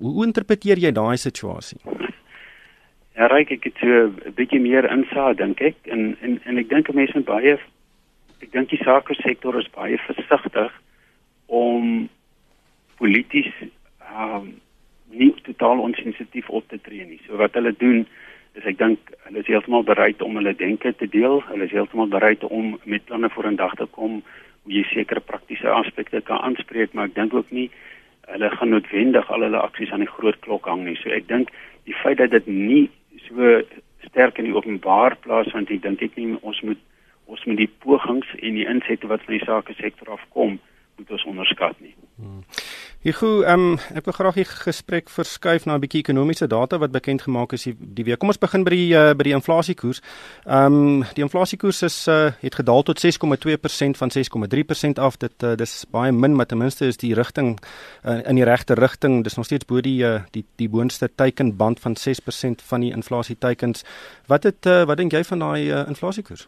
Hoe 0.01 0.25
interpreteer 0.28 0.81
jy 0.84 0.92
daai 0.92 1.16
situasie? 1.22 1.80
Ja, 3.18 3.31
reik 3.31 3.51
ek 3.56 3.63
het 3.72 3.80
'n 3.81 4.34
bietjie 4.36 4.60
meer 4.60 4.86
insaag 4.92 5.38
dink 5.38 5.62
ek 5.62 5.78
en 5.86 6.18
en 6.22 6.39
en 6.45 6.57
ek 6.57 6.69
dink 6.69 6.94
mense 6.94 7.24
baie 7.24 7.57
ek 8.42 8.51
dink 8.51 8.69
die 8.69 8.83
sake 8.83 9.16
sektor 9.24 9.57
is 9.60 9.69
baie 9.74 9.98
versigtig 9.98 10.72
om 11.48 12.10
polities 12.98 13.54
um 14.18 14.60
nie 15.10 15.33
totaal 15.44 15.80
onsensitief 15.80 16.50
op 16.50 16.68
te 16.68 16.78
tree 16.83 17.06
nie. 17.06 17.22
So 17.25 17.38
wat 17.38 17.54
hulle 17.54 17.74
doen 17.80 18.07
is 18.57 18.65
ek 18.65 18.80
dink 18.80 19.13
hulle 19.27 19.44
is 19.44 19.50
heeltemal 19.50 19.86
bereid 19.86 20.21
om 20.25 20.38
hulle 20.39 20.56
denke 20.57 20.94
te 20.98 21.07
deel. 21.13 21.42
Hulle 21.50 21.68
is 21.68 21.75
heeltemal 21.75 22.09
bereid 22.12 22.44
om 22.44 22.77
met 22.83 23.06
planne 23.06 23.30
vorendag 23.33 23.75
te 23.77 23.88
kom 23.98 24.21
hoe 24.63 24.74
jy 24.74 24.83
sekere 24.89 25.24
praktiese 25.24 25.69
aspekte 25.71 26.21
kan 26.25 26.42
aanspreek, 26.44 26.94
maar 26.94 27.12
ek 27.12 27.15
dink 27.15 27.36
ook 27.38 27.51
nie 27.56 27.69
hulle 28.27 28.50
gaan 28.51 28.74
noodwendig 28.74 29.30
al 29.31 29.45
hulle 29.45 29.62
aksies 29.62 29.92
aan 29.95 30.04
die 30.04 30.12
groot 30.12 30.39
klok 30.44 30.68
hang 30.68 30.83
nie. 30.88 30.98
So 31.00 31.13
ek 31.15 31.30
dink 31.30 31.54
die 31.88 31.95
feit 32.01 32.19
dat 32.19 32.33
dit 32.36 32.50
nie 32.51 32.88
so 33.27 33.62
sterk 34.07 34.39
in 34.42 34.50
die 34.50 34.56
openbaar 34.56 35.15
plaasvind, 35.24 35.71
ek 35.71 35.86
dink 35.86 36.04
ek 36.04 36.18
nie 36.19 36.33
ons 36.42 36.62
moet 36.68 36.83
ons 37.27 37.44
moet 37.44 37.59
die 37.59 37.71
pogings 37.83 38.27
en 38.39 38.56
die 38.56 38.68
insette 38.71 39.07
wat 39.12 39.24
van 39.27 39.36
die 39.36 39.44
sake 39.44 39.74
sektor 39.75 40.13
afkom, 40.15 40.54
moet 40.95 41.09
ons 41.12 41.25
onderskat 41.27 41.75
nie. 41.83 41.92
Hmm. 42.15 42.44
Hugo, 43.07 43.42
ehm 43.42 43.59
um, 43.59 43.75
ek 43.95 44.04
wil 44.04 44.13
graag 44.18 44.36
die 44.36 44.44
gesprek 44.44 45.07
verskuif 45.07 45.63
na 45.63 45.77
'n 45.77 45.80
bietjie 45.80 46.01
ekonomiese 46.04 46.48
data 46.48 46.77
wat 46.77 46.92
bekend 46.92 47.21
gemaak 47.21 47.54
is 47.54 47.63
die 47.63 48.04
week. 48.04 48.19
Kom 48.19 48.27
ons 48.27 48.38
begin 48.38 48.65
by 48.65 48.69
die 48.69 48.92
uh, 48.92 49.13
by 49.15 49.24
die 49.24 49.31
inflasiekoers. 49.31 50.01
Ehm 50.44 50.75
um, 50.75 51.06
die 51.15 51.24
inflasiekoers 51.24 51.81
is 51.88 52.07
uh, 52.07 52.31
het 52.42 52.56
gedaal 52.56 52.83
tot 52.83 53.00
6,2% 53.00 53.95
van 53.95 54.12
6,3% 54.12 55.00
af. 55.00 55.18
Dit 55.18 55.44
uh, 55.44 55.56
dis 55.56 55.85
baie 55.90 56.11
min, 56.11 56.35
maar 56.35 56.45
ten 56.45 56.57
minste 56.57 56.85
is 56.85 56.97
die 56.97 57.14
rigting 57.14 57.57
uh, 58.04 58.28
in 58.28 58.35
die 58.35 58.44
regte 58.44 58.73
rigting. 58.73 59.23
Dis 59.23 59.35
nog 59.35 59.45
steeds 59.45 59.66
bo 59.66 59.80
die 59.81 60.04
uh, 60.04 60.19
die 60.31 60.44
die 60.57 60.69
boonste 60.69 61.09
teikenband 61.16 61.80
van 61.80 61.95
6% 61.95 62.59
van 62.68 62.81
die 62.81 62.92
inflasieteikens. 62.92 63.85
Wat 64.28 64.44
het 64.44 64.66
uh, 64.66 64.83
wat 64.83 64.97
dink 64.97 65.14
jy 65.14 65.23
van 65.23 65.40
daai 65.40 65.71
uh, 65.71 65.87
inflasiekoers? 65.87 66.47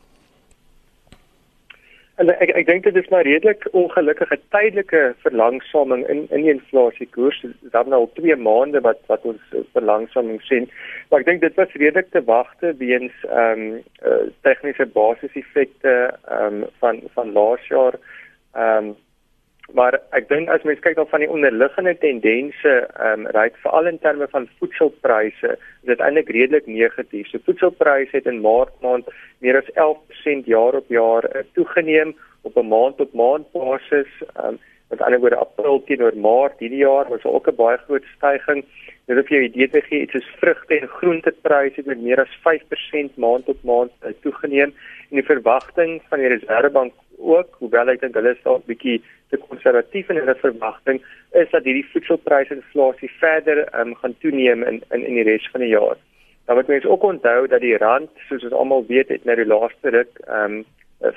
En 2.19 2.27
ek 2.33 2.49
ek 2.51 2.65
dink 2.67 2.83
dit 2.83 2.97
is 2.99 3.07
maar 3.13 3.23
redelik 3.23 3.63
ongelukkige 3.71 4.38
tydelike 4.51 5.01
verlangsaming 5.23 6.01
in 6.11 6.25
in 6.35 6.43
die 6.43 6.51
inflasiekoers. 6.51 7.39
Dit 7.41 7.71
dan 7.75 7.95
al 7.95 8.09
2 8.17 8.35
maande 8.35 8.81
wat 8.83 8.99
wat 9.11 9.27
ons 9.31 9.53
verlangsaming 9.77 10.41
sien. 10.43 10.67
Maar 11.09 11.23
ek 11.23 11.29
dink 11.29 11.45
dit 11.45 11.55
was 11.61 11.77
redelik 11.79 12.09
te 12.11 12.23
wagte 12.27 12.73
weens 12.81 13.15
ehm 13.29 13.63
um, 13.67 13.83
uh, 14.03 14.25
tegniese 14.47 14.89
basiseffekte 14.97 15.95
ehm 16.09 16.63
um, 16.63 16.65
van 16.83 16.99
van 17.15 17.31
laas 17.38 17.71
jaar. 17.71 17.95
Ehm 18.53 18.91
um, 18.91 18.97
maar 19.73 19.99
ek 20.17 20.29
dink 20.29 20.49
as 20.49 20.63
mens 20.67 20.79
kyk 20.83 20.97
na 20.97 21.05
van 21.11 21.23
die 21.23 21.29
onderliggende 21.29 21.95
tendense 22.01 22.73
ehm 22.88 23.25
um, 23.25 23.27
ry 23.35 23.49
veral 23.63 23.89
in 23.91 23.99
terme 23.99 24.27
van 24.31 24.47
voedselpryse 24.59 25.51
is 25.57 25.89
dit 25.91 25.99
eintlik 25.99 26.29
redelik 26.35 26.67
negatief. 26.67 27.27
So 27.27 27.43
voedselpryse 27.45 28.15
het 28.17 28.29
in 28.31 28.41
Maart 28.45 28.73
maand 28.81 29.09
meer 29.39 29.59
as 29.61 29.69
11% 29.75 30.49
jaar 30.53 30.79
op 30.81 30.88
jaar 30.88 31.27
uh, 31.29 31.43
toegeneem 31.53 32.15
op 32.41 32.57
'n 32.57 32.67
maand 32.67 32.99
op 32.99 33.13
maand 33.13 33.51
basis. 33.51 34.11
Ehm 34.35 34.53
um, 34.53 34.59
met 34.89 35.01
ander 35.01 35.19
woorde 35.19 35.35
April 35.35 35.83
teenoor 35.85 36.17
Maart 36.17 36.59
hierdie 36.59 36.85
jaar 36.85 37.09
was 37.09 37.23
ook 37.23 37.47
'n 37.47 37.55
baie 37.55 37.77
groot 37.77 38.05
stygings. 38.15 38.65
Of 39.07 39.29
jy 39.29 39.38
'n 39.38 39.43
idee 39.43 39.69
te 39.69 39.81
gee, 39.81 40.01
iets 40.01 40.11
soos 40.11 40.35
vrugte 40.39 40.79
en 40.79 40.88
groentepryse 40.88 41.75
het 41.75 41.85
met 41.85 42.01
meer 42.01 42.19
as 42.19 42.39
5% 42.47 43.15
maand 43.15 43.45
op 43.47 43.63
maand 43.63 43.91
uh, 44.03 44.09
toegeneem 44.21 44.73
en 45.09 45.15
die 45.17 45.25
verwagting 45.33 46.01
van 46.09 46.19
die 46.19 46.27
Reserwebank 46.27 46.93
ook, 47.19 47.55
hoewel 47.59 47.91
ek 47.93 48.01
dink 48.01 48.17
hulle 48.17 48.33
is 48.35 48.43
dalk 48.43 48.65
bietjie 48.69 48.99
te 49.29 49.38
konservatief 49.38 50.09
in 50.09 50.19
hulle 50.21 50.35
verwagting, 50.41 51.01
is 51.38 51.49
dat 51.51 51.67
hierdie 51.67 51.85
voedselprysinflasie 51.91 53.11
verder 53.19 53.65
um, 53.79 53.95
gaan 54.01 54.15
toeneem 54.23 54.63
in 54.63 54.81
in 54.89 55.05
in 55.05 55.19
die 55.19 55.27
res 55.27 55.47
van 55.53 55.61
die 55.65 55.73
jaar. 55.73 55.97
Dan 56.49 56.57
moet 56.57 56.67
mens 56.67 56.85
ook 56.85 57.03
onthou 57.03 57.47
dat 57.47 57.61
die 57.61 57.77
rand, 57.77 58.09
soos 58.27 58.43
ons 58.43 58.53
almal 58.57 58.85
weet, 58.88 59.09
het 59.13 59.25
nou 59.25 59.35
die 59.38 59.49
laaste 59.49 59.95
ruk 59.95 60.21
ehm 60.27 60.59
um, 60.59 60.65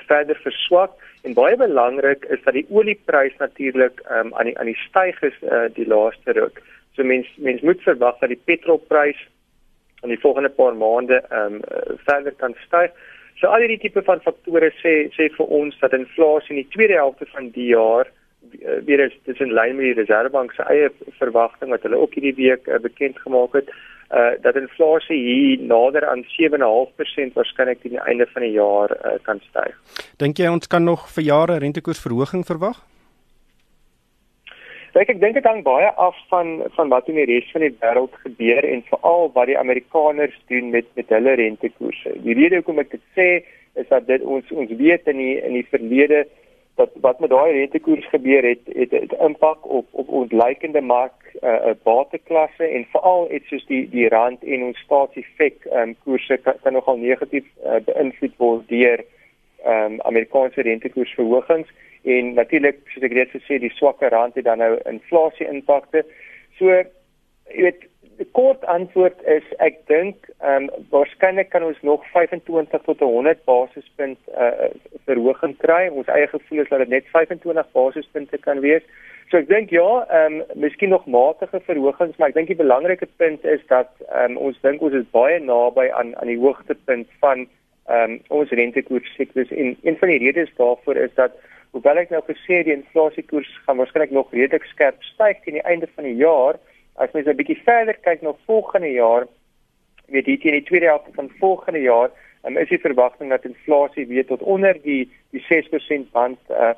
verder 0.07 0.37
verswak 0.39 0.93
en 1.27 1.33
baie 1.35 1.57
belangrik 1.59 2.23
is 2.31 2.39
dat 2.45 2.55
die 2.55 2.65
olieprys 2.69 3.33
natuurlik 3.39 3.99
um, 4.11 4.29
aan 4.33 4.47
die 4.47 4.53
aan 4.59 4.69
die 4.71 4.79
styg 4.79 5.19
is 5.27 5.35
uh, 5.41 5.65
die 5.75 5.87
laaste 5.87 6.31
ruk. 6.37 6.61
So 6.95 7.03
mens 7.03 7.27
mens 7.35 7.61
moet 7.61 7.81
verwag 7.83 8.19
dat 8.21 8.31
die 8.31 8.39
petrolprys 8.45 9.19
in 10.03 10.13
die 10.13 10.19
volgende 10.19 10.49
paar 10.49 10.75
maande 10.75 11.19
ehm 11.29 11.59
um, 11.59 11.61
verder 12.05 12.37
kan 12.37 12.55
styg. 12.67 12.91
So 13.39 13.47
al 13.47 13.63
hierdie 13.65 13.81
tipe 13.81 14.03
van 14.07 14.21
faktore 14.25 14.71
sê 14.81 14.93
sê 15.15 15.29
vir 15.37 15.55
ons 15.59 15.79
dat 15.81 15.95
inflasie 15.97 16.55
in 16.55 16.61
die 16.61 16.73
tweede 16.75 16.99
helfte 16.99 17.25
van 17.31 17.49
die 17.55 17.71
jaar 17.71 18.11
eh, 18.61 18.79
weer 18.87 19.07
is 19.07 19.15
dis 19.25 19.41
in 19.43 19.55
lyn 19.57 19.75
met 19.79 19.89
die 19.89 19.97
Reserwebank 20.01 20.53
se 20.53 20.67
eie 20.69 20.91
verwagting 21.19 21.73
wat 21.73 21.83
hulle 21.87 21.99
ook 22.03 22.15
hierdie 22.17 22.37
week 22.39 22.67
uh, 22.67 22.79
bekend 22.83 23.19
gemaak 23.25 23.57
het 23.59 23.73
uh 24.13 24.33
dat 24.45 24.55
inflasie 24.59 25.17
hier 25.17 25.61
nader 25.73 26.05
aan 26.05 26.21
7.5% 26.37 27.33
waarskynlik 27.33 27.81
teen 27.81 27.95
die 27.97 28.05
einde 28.05 28.27
van 28.33 28.45
die 28.45 28.53
jaar 28.53 28.91
uh, 28.93 29.17
kan 29.25 29.39
styg. 29.49 29.77
Dink 30.21 30.37
jy 30.37 30.51
ons 30.53 30.69
kan 30.69 30.85
nog 30.85 31.07
vir 31.15 31.23
jare 31.31 31.57
rentekoersverhoging 31.63 32.45
verwag? 32.45 32.83
Kyk, 34.93 35.09
ek 35.09 35.21
dink 35.23 35.33
dit 35.33 35.47
hang 35.49 35.63
baie 35.65 35.87
af 35.97 36.17
van 36.29 36.59
van 36.75 36.91
wat 36.93 37.07
in 37.09 37.17
die 37.17 37.25
res 37.25 37.47
van 37.49 37.63
die 37.65 37.73
wêreld 37.81 38.13
gebeur 38.21 38.65
en 38.69 38.83
veral 38.91 39.31
wat 39.33 39.49
die 39.49 39.57
Amerikaners 39.57 40.35
doen 40.53 40.69
met 40.75 40.85
met 40.99 41.09
hulle 41.09 41.33
rentekoerse. 41.39 42.13
Die 42.21 42.35
rede 42.37 42.59
hoekom 42.59 42.81
ek 42.83 42.91
dit 42.91 43.01
sê 43.17 43.27
is 43.81 43.89
dat 43.89 44.05
dit 44.05 44.21
ons 44.21 44.51
ons 44.53 44.75
weet 44.83 45.09
in 45.09 45.17
die 45.17 45.33
in 45.39 45.57
die 45.57 45.65
verlede 45.71 46.27
dat 46.77 46.93
wat 47.01 47.19
met 47.25 47.33
daai 47.33 47.55
rentekoers 47.57 48.05
gebeur 48.11 48.45
het 48.45 48.69
het 48.75 48.93
'n 48.93 49.25
impak 49.31 49.65
op 49.79 49.89
op 49.91 50.13
ontleikende 50.21 50.81
mark 50.81 51.17
uh, 51.41 51.49
uh 51.49 51.73
bateklasse 51.89 52.69
en 52.69 52.85
veral 52.93 53.27
iets 53.31 53.49
soos 53.49 53.65
die 53.65 53.89
die 53.89 54.07
rand 54.13 54.43
en 54.43 54.63
ons 54.69 54.85
staatseffek 54.85 55.65
um 55.71 55.97
koerse 56.03 56.37
kan, 56.37 56.53
kan 56.63 56.73
nogal 56.73 56.97
negatief 56.97 57.49
uh, 57.65 57.81
beïnvloed 57.89 58.37
word 58.37 58.69
deur 58.69 59.01
um 59.65 60.01
Amerikaanse 60.01 60.61
rentekoersverhogings 60.61 61.69
en 62.03 62.33
natuurlik 62.33 62.81
soos 62.91 63.05
ek 63.07 63.15
reeds 63.15 63.35
gesê 63.37 63.59
die 63.63 63.71
swakker 63.77 64.11
rand 64.11 64.35
het 64.35 64.47
dan 64.47 64.59
nou 64.59 64.75
inflasie 64.89 65.47
impakte. 65.47 66.03
So 66.59 66.69
jy 66.69 67.67
weet 67.67 67.85
die 68.19 68.27
kort 68.37 68.65
antwoord 68.69 69.23
is 69.29 69.45
ek 69.63 69.79
dink 69.91 70.27
ehm 70.43 70.67
um, 70.67 70.83
waarskynlik 70.91 71.49
kan 71.53 71.63
ons 71.63 71.79
nog 71.81 72.03
25 72.11 72.83
tot 72.85 72.99
100 72.99 73.41
basispunt 73.47 74.19
uh, 74.35 74.69
verhoging 75.07 75.55
kry. 75.63 75.87
Ons 75.89 76.11
eie 76.11 76.27
gevoel 76.27 76.63
is 76.65 76.69
dat 76.69 76.83
dit 76.83 76.93
net 76.97 77.09
25 77.15 77.71
basispunte 77.73 78.37
kan 78.43 78.61
wees. 78.65 78.85
So 79.31 79.39
ek 79.39 79.49
dink 79.49 79.71
ja, 79.73 79.87
ehm 80.03 80.41
um, 80.43 80.61
miskien 80.67 80.91
nog 80.93 81.07
matige 81.07 81.63
verhogings, 81.65 82.19
maar 82.19 82.33
ek 82.33 82.37
dink 82.37 82.51
die 82.51 82.59
belangrike 82.59 83.07
punt 83.17 83.47
is 83.47 83.63
dat 83.71 83.91
ehm 84.11 84.35
um, 84.35 84.39
ons 84.51 84.61
dink 84.67 84.83
ons 84.83 84.99
is 84.99 85.09
baie 85.15 85.39
naby 85.39 85.89
aan 85.89 86.15
aan 86.19 86.31
die 86.31 86.41
hoogtepunt 86.43 87.09
van 87.23 87.47
ehm 87.47 87.62
um, 87.89 88.19
ons 88.29 88.49
rentekoerssiklus 88.49 89.51
en 89.51 89.77
een 89.81 89.97
van 89.97 90.09
die 90.09 90.19
redes 90.19 90.51
daarvoor 90.57 90.95
is 90.95 91.13
dat 91.15 91.35
hoewel 91.73 91.97
ek 92.03 92.11
nou 92.13 92.21
gesê 92.27 92.61
die 92.63 92.75
inflasiekoers 92.75 93.49
gaan 93.65 93.79
waarskynlik 93.81 94.13
nog 94.13 94.31
redelik 94.31 94.65
skerp 94.69 95.01
styg 95.13 95.41
teen 95.43 95.57
die 95.59 95.67
einde 95.67 95.89
van 95.95 96.05
die 96.07 96.19
jaar, 96.19 96.59
as 97.01 97.11
mens 97.13 97.27
'n 97.27 97.39
bietjie 97.39 97.61
verder 97.65 97.97
kyk 98.05 98.21
na 98.21 98.35
volgende 98.45 98.91
jaar, 98.91 99.27
weet 100.07 100.27
jy 100.27 100.37
teen 100.37 100.59
die 100.59 100.69
tweede 100.69 100.85
helfte 100.85 101.11
van 101.15 101.31
volgende 101.39 101.81
jaar, 101.81 102.11
um, 102.45 102.57
is 102.57 102.69
die 102.69 102.79
verwagting 102.79 103.29
dat 103.29 103.45
inflasie 103.45 104.07
weer 104.07 104.25
tot 104.25 104.41
onder 104.41 104.77
die 104.83 105.09
die 105.31 105.43
6% 105.49 106.11
band 106.11 106.39
uh, 106.49 106.73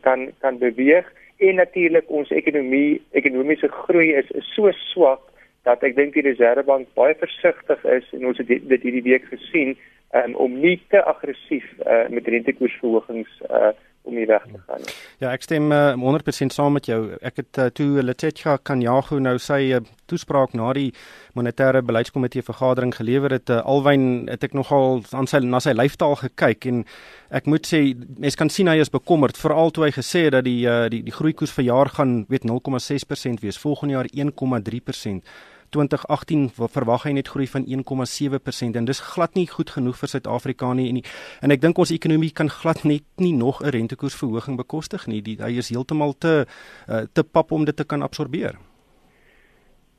kan 0.00 0.32
kan 0.40 0.58
beweeg. 0.58 1.06
En 1.38 1.54
natuurlik 1.54 2.10
ons 2.10 2.30
ekonomie 2.30 3.02
ekonomiese 3.12 3.68
groei 3.68 4.14
is, 4.14 4.30
is 4.30 4.54
so 4.54 4.70
swak 4.72 5.20
dat 5.62 5.82
ek 5.82 5.96
dink 5.96 6.14
die 6.14 6.24
Reserwebank 6.24 6.88
baie 6.94 7.14
versigtig 7.14 7.84
is 7.84 8.06
en 8.12 8.26
ons 8.26 8.38
het 8.38 8.48
dit 8.48 8.82
hierdie 8.82 9.04
week 9.04 9.24
gesien 9.28 9.76
um, 10.14 10.34
om 10.34 10.60
nie 10.60 10.78
te 10.88 11.02
aggressief 11.04 11.66
uh, 11.84 12.06
met 12.08 12.26
rentekoersverhogings 12.26 13.42
uh, 13.50 13.74
om 14.08 14.16
hier 14.16 14.26
weg 14.26 14.42
te 14.52 14.58
gaan. 14.66 14.84
Ja, 15.20 15.32
ek 15.34 15.44
stem 15.44 15.72
uh, 15.74 15.92
100% 16.00 16.54
saam 16.54 16.76
met 16.78 16.88
jou. 16.88 17.00
Ek 17.20 17.40
het 17.42 17.60
uh, 17.60 17.68
toe 17.74 18.02
Letsetja 18.02 18.56
Kanyago 18.62 19.18
nou 19.20 19.36
sy 19.42 19.60
uh, 19.76 19.82
toespraak 20.08 20.54
na 20.56 20.70
die 20.76 20.88
monetêre 21.36 21.82
beleidskomitee 21.84 22.44
vergadering 22.46 22.94
gelewer 22.96 23.36
het, 23.36 23.52
uh, 23.52 23.60
alwyn 23.68 24.28
het 24.30 24.46
ek 24.48 24.56
nogal 24.56 25.02
aan 25.12 25.28
sy 25.30 25.42
na 25.44 25.60
sy 25.62 25.76
lyfstaal 25.76 26.16
gekyk 26.22 26.70
en 26.72 26.86
ek 27.34 27.50
moet 27.50 27.68
sê 27.68 27.82
mense 28.16 28.40
kan 28.40 28.50
sien 28.52 28.70
hy 28.70 28.78
is 28.80 28.92
bekommerd 28.94 29.36
veral 29.36 29.74
toe 29.74 29.88
hy 29.88 29.92
gesê 29.98 30.28
het 30.28 30.38
dat 30.38 30.48
die 30.48 30.62
uh, 30.64 30.86
die 30.92 31.04
die 31.04 31.14
groeikoers 31.14 31.52
vir 31.58 31.68
jaar 31.68 31.92
gaan 31.98 32.22
weet 32.32 32.48
0,6% 32.48 33.44
wees, 33.44 33.60
volgende 33.60 33.98
jaar 33.98 34.08
1,3%. 34.14 35.22
2018 35.70 36.50
verwag 36.56 37.04
hy 37.04 37.12
net 37.12 37.28
groei 37.28 37.46
van 37.46 37.64
1,7% 37.64 38.76
en 38.76 38.84
dis 38.84 39.00
glad 39.00 39.34
nie 39.34 39.46
goed 39.46 39.70
genoeg 39.70 39.98
vir 40.00 40.08
Suid-Afrika 40.08 40.72
nie 40.74 40.88
en 40.88 40.94
nie, 41.00 41.04
en 41.42 41.50
ek 41.50 41.60
dink 41.60 41.78
ons 41.78 41.92
ekonomie 41.94 42.32
kan 42.32 42.48
glad 42.48 42.84
net 42.84 43.04
nie 43.16 43.32
nog 43.32 43.62
'n 43.62 43.70
rentekoersverhoging 43.70 44.56
bekostig 44.56 45.06
nie. 45.06 45.22
Die 45.22 45.36
hy 45.40 45.58
is 45.58 45.68
heeltemal 45.68 46.14
te 46.18 46.46
uh, 46.88 47.04
te 47.12 47.22
pap 47.22 47.52
om 47.52 47.64
dit 47.64 47.76
te 47.76 47.84
kan 47.84 48.02
absorbeer. 48.02 48.58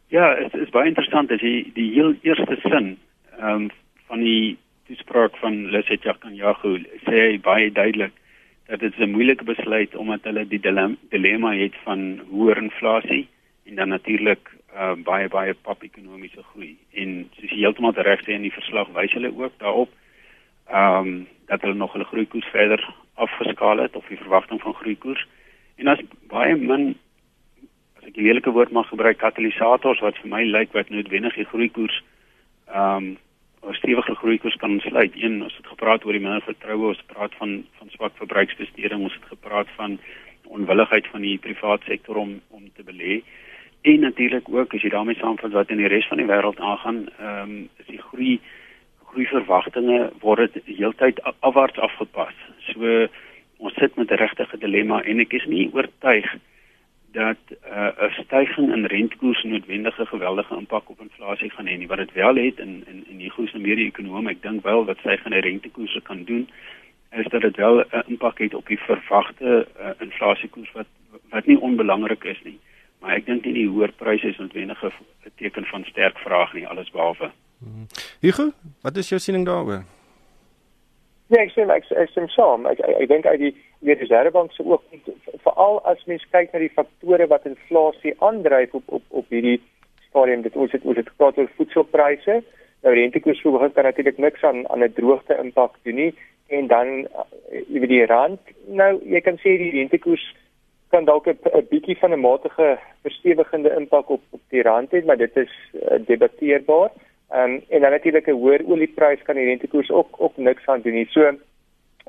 Ja, 0.09 0.35
dit 0.35 0.53
is, 0.53 0.69
baie 0.69 0.87
interessant 0.89 1.31
as 1.31 1.41
jy 1.41 1.71
die 1.75 1.91
heel 1.93 2.15
eerste 2.21 2.57
sin 2.61 2.97
ehm 3.39 3.69
um, 3.69 3.69
van 4.09 4.19
die 4.25 4.57
toespraak 4.87 5.35
van 5.37 5.69
Leslie 5.69 5.99
Jakanyahu 6.01 6.79
sê 7.05 7.15
hy 7.19 7.37
baie 7.39 7.71
duidelik 7.71 8.13
dat 8.69 8.79
dit 8.79 8.97
'n 8.97 9.11
moeilike 9.11 9.43
besluit 9.43 9.95
omdat 9.95 10.23
hulle 10.23 10.47
die 10.47 10.61
dilemma 11.09 11.53
het 11.53 11.75
van 11.83 12.21
hoër 12.29 12.57
inflasie 12.57 13.27
en 13.65 13.75
dan 13.75 13.89
natuurlik 13.89 14.49
uh, 14.75 14.95
baie 15.05 15.27
baie 15.27 15.53
pap 15.53 15.83
ekonomiese 15.83 16.43
groei 16.51 16.75
en 16.93 17.29
soos 17.37 17.51
jy 17.51 17.63
heeltemal 17.63 17.93
reg 18.07 18.23
sê 18.25 18.35
in 18.35 18.47
die 18.47 18.55
verslag 18.55 18.89
wys 18.97 19.13
hulle 19.17 19.33
ook 19.35 19.57
daarop 19.63 19.91
ehm 20.69 21.07
um, 21.07 21.27
dat 21.49 21.61
hulle 21.65 21.73
nog 21.73 21.93
hulle 21.93 22.05
groeikoers 22.05 22.45
verder 22.53 22.81
afgeskaal 23.13 23.79
het 23.81 23.95
of 23.95 24.07
die 24.07 24.17
verwagting 24.17 24.61
van 24.61 24.73
groeikoers 24.81 25.27
en 25.81 25.87
as 25.87 26.03
baie 26.29 26.55
min 26.55 26.91
as 27.97 28.05
ek 28.11 28.13
die 28.19 28.27
lelike 28.27 28.53
woord 28.53 28.71
mag 28.71 28.87
gebruik 28.91 29.17
katalisators 29.17 30.03
wat 30.05 30.19
vir 30.21 30.29
my 30.35 30.43
lyk 30.45 30.77
wat 30.77 30.93
noodwendig 30.93 31.41
die 31.41 31.49
groeikoers 31.55 32.03
ehm 32.67 33.09
um, 33.09 33.17
'n 33.61 33.73
stewige 33.73 34.15
groeikoers 34.15 34.55
kan 34.55 34.71
ontsluit. 34.71 35.11
Een, 35.15 35.43
ons 35.43 35.55
het 35.57 35.67
gepraat 35.67 36.05
oor 36.05 36.15
die 36.15 36.21
minder 36.21 36.41
vertroue, 36.41 36.87
ons 36.87 37.03
praat 37.05 37.33
van 37.35 37.65
van 37.77 37.89
swak 37.89 38.15
verbruiksbesteding, 38.15 39.01
ons 39.01 39.13
het 39.13 39.25
gepraat 39.27 39.67
van 39.75 39.99
onwilligheid 40.43 41.07
van 41.07 41.21
die 41.21 41.37
private 41.37 41.83
sektor 41.85 42.15
om 42.15 42.41
om 42.47 42.71
te 42.75 42.83
belê. 42.83 43.21
En 43.81 43.99
natuurlik 43.99 44.49
ook 44.51 44.73
as 44.73 44.81
jy 44.81 44.89
daarmee 44.89 45.15
saamvat 45.15 45.51
wat 45.51 45.69
in 45.69 45.79
die 45.79 45.87
res 45.87 46.07
van 46.07 46.19
die 46.19 46.27
wêreld 46.27 46.59
aangaan, 46.59 47.07
ehm 47.17 47.51
um, 47.51 47.69
is 47.79 47.85
die 47.87 48.01
groei 48.01 48.39
groei 49.09 49.25
verwagtinge 49.25 50.11
word 50.19 50.53
dit 50.53 50.65
heeltyd 50.77 51.21
afwaarts 51.39 51.79
afgepas. 51.79 52.35
So 52.73 53.07
ons 53.57 53.73
sit 53.73 53.95
met 53.95 54.11
'n 54.11 54.21
regte 54.23 54.47
dilemma 54.59 55.01
en 55.01 55.19
ek 55.19 55.33
is 55.33 55.45
nie 55.45 55.69
oortuig 55.73 56.27
dat 57.11 57.41
uh, 57.71 57.91
'n 58.07 58.11
stygings 58.23 58.73
in 58.75 58.85
rentekoers 58.85 59.43
noodwendige 59.43 60.05
geweldige 60.05 60.55
impak 60.55 60.89
op 60.89 61.01
inflasie 61.01 61.49
gaan 61.49 61.67
hê 61.67 61.77
nie. 61.77 61.87
Wat 61.87 61.97
dit 61.97 62.13
wel 62.13 62.35
het 62.35 62.59
in 62.59 62.83
in 62.87 63.05
in 63.09 63.17
die 63.17 63.31
grootste 63.31 63.59
mede 63.59 63.81
ekonomie, 63.81 64.29
ek 64.35 64.41
dink 64.41 64.63
wel 64.63 64.85
wat 64.85 64.97
stygings 64.97 65.45
rentekoerse 65.45 66.01
kan 66.01 66.23
doen 66.23 66.49
is 67.11 67.27
dat 67.27 67.41
dit 67.41 67.55
wel 67.55 67.79
'n 67.79 68.03
impak 68.07 68.37
het 68.37 68.53
op 68.53 68.67
die 68.67 68.79
verwagte 68.79 69.67
uh, 69.79 69.89
inflasiekoers 69.99 70.71
wat 70.71 70.87
wat 71.29 71.45
nie 71.45 71.59
onbelangrik 71.59 72.23
is 72.23 72.41
nie 72.43 72.59
maar 72.99 73.15
ek 73.15 73.25
dink 73.25 73.45
nie 73.45 73.53
die 73.53 73.69
hoër 73.69 73.91
pryse 73.97 74.27
is 74.27 74.37
noodwendig 74.37 74.83
'n 74.83 74.91
teken 75.37 75.65
van 75.65 75.83
sterk 75.83 76.17
vraag 76.17 76.53
nie 76.53 76.67
alles 76.67 76.91
behalwe. 76.91 77.31
Mhm. 77.59 77.85
Hugo, 78.21 78.51
wat 78.81 78.97
is 78.97 79.09
jou 79.09 79.19
siening 79.19 79.45
daaroor? 79.45 79.83
Ja, 81.27 81.41
ek 81.41 81.51
sê 81.51 81.61
ek 81.69 81.85
ek 81.91 82.09
sê 82.09 82.27
saam. 82.33 82.65
Ek 82.65 82.79
ek, 82.79 82.95
ek 83.01 83.09
dink 83.09 83.25
uit 83.25 83.39
die 83.39 83.55
die 83.79 83.93
Reserwebank 83.93 84.51
se 84.51 84.63
ook 84.65 84.83
veral 85.43 85.79
as 85.85 86.05
mens 86.05 86.25
kyk 86.31 86.53
na 86.53 86.59
die 86.59 86.73
faktore 86.73 87.27
wat 87.27 87.45
inflasie 87.45 88.15
aandryf 88.19 88.73
op 88.73 88.83
op 88.87 89.03
op 89.09 89.29
hierdie 89.29 89.61
stadium 90.09 90.41
dit 90.41 90.55
ons 90.55 90.71
het 90.71 90.83
ons 90.83 90.97
het 90.97 91.07
gepraat 91.07 91.37
oor 91.37 91.51
voedselpryse. 91.55 92.41
Nou 92.81 92.95
rentekoersverhoging 92.95 93.73
kan 93.73 93.83
natuurlik 93.83 94.17
niks 94.17 94.43
aan 94.43 94.67
aan 94.69 94.83
'n 94.83 94.93
droogte 94.93 95.37
impak 95.37 95.77
doen 95.83 95.95
nie 95.95 96.13
en 96.49 96.67
dan 96.67 96.87
eh, 97.05 97.61
jy 97.69 97.79
weet 97.79 97.89
die 97.93 98.05
rand 98.05 98.53
nou 98.81 98.91
jy 99.05 99.21
kan 99.21 99.37
sê 99.37 99.57
die 99.61 99.71
rentekoers 99.77 100.23
kan 100.89 101.05
dalk 101.05 101.27
'n 101.27 101.67
bietjie 101.69 101.97
van 101.97 102.13
'n 102.13 102.19
matige 102.19 102.77
verstewigende 103.01 103.75
impak 103.75 104.09
op 104.09 104.21
op 104.29 104.41
die 104.49 104.61
rand 104.61 104.91
hê, 104.91 105.05
maar 105.05 105.17
dit 105.17 105.37
is 105.37 105.53
uh, 105.73 105.99
debatteerbaar. 106.05 106.89
Um, 107.31 107.61
en 107.69 107.81
dan 107.81 107.91
natuurlik 107.91 108.27
'n 108.27 108.41
hoër 108.41 108.61
olieprys 108.65 109.21
kan 109.23 109.35
die 109.35 109.45
rentekoers 109.45 109.91
ook 109.91 110.15
ook 110.17 110.37
niks 110.37 110.65
aan 110.65 110.81
doen 110.81 110.93
nie. 110.93 111.07
So 111.09 111.21
ek 111.21 111.37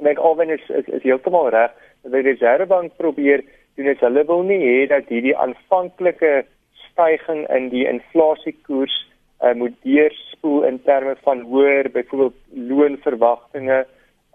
dink 0.03 0.19
alwen 0.19 0.51
is 0.51 0.69
is, 0.69 0.87
is 0.87 1.03
heeltemal 1.03 1.49
reg. 1.49 1.73
Dat 2.03 2.13
die 2.13 2.23
Reservebank 2.23 2.97
probeer 2.97 3.45
doen 3.75 3.87
is 3.87 4.01
hulle 4.01 4.25
wil 4.25 4.43
nie 4.43 4.59
hê 4.59 4.87
dat 4.87 5.09
hierdie 5.09 5.37
aanvanklike 5.37 6.45
stygings 6.73 7.51
in 7.51 7.69
die 7.69 7.87
inflasiekoers 7.89 8.97
uh, 9.43 9.53
moet 9.53 9.77
deurspoel 9.83 10.65
in 10.65 10.83
terme 10.83 11.17
van 11.23 11.41
hoër 11.41 11.91
byvoorbeeld 11.91 12.37
loonverwagtinge 12.55 13.87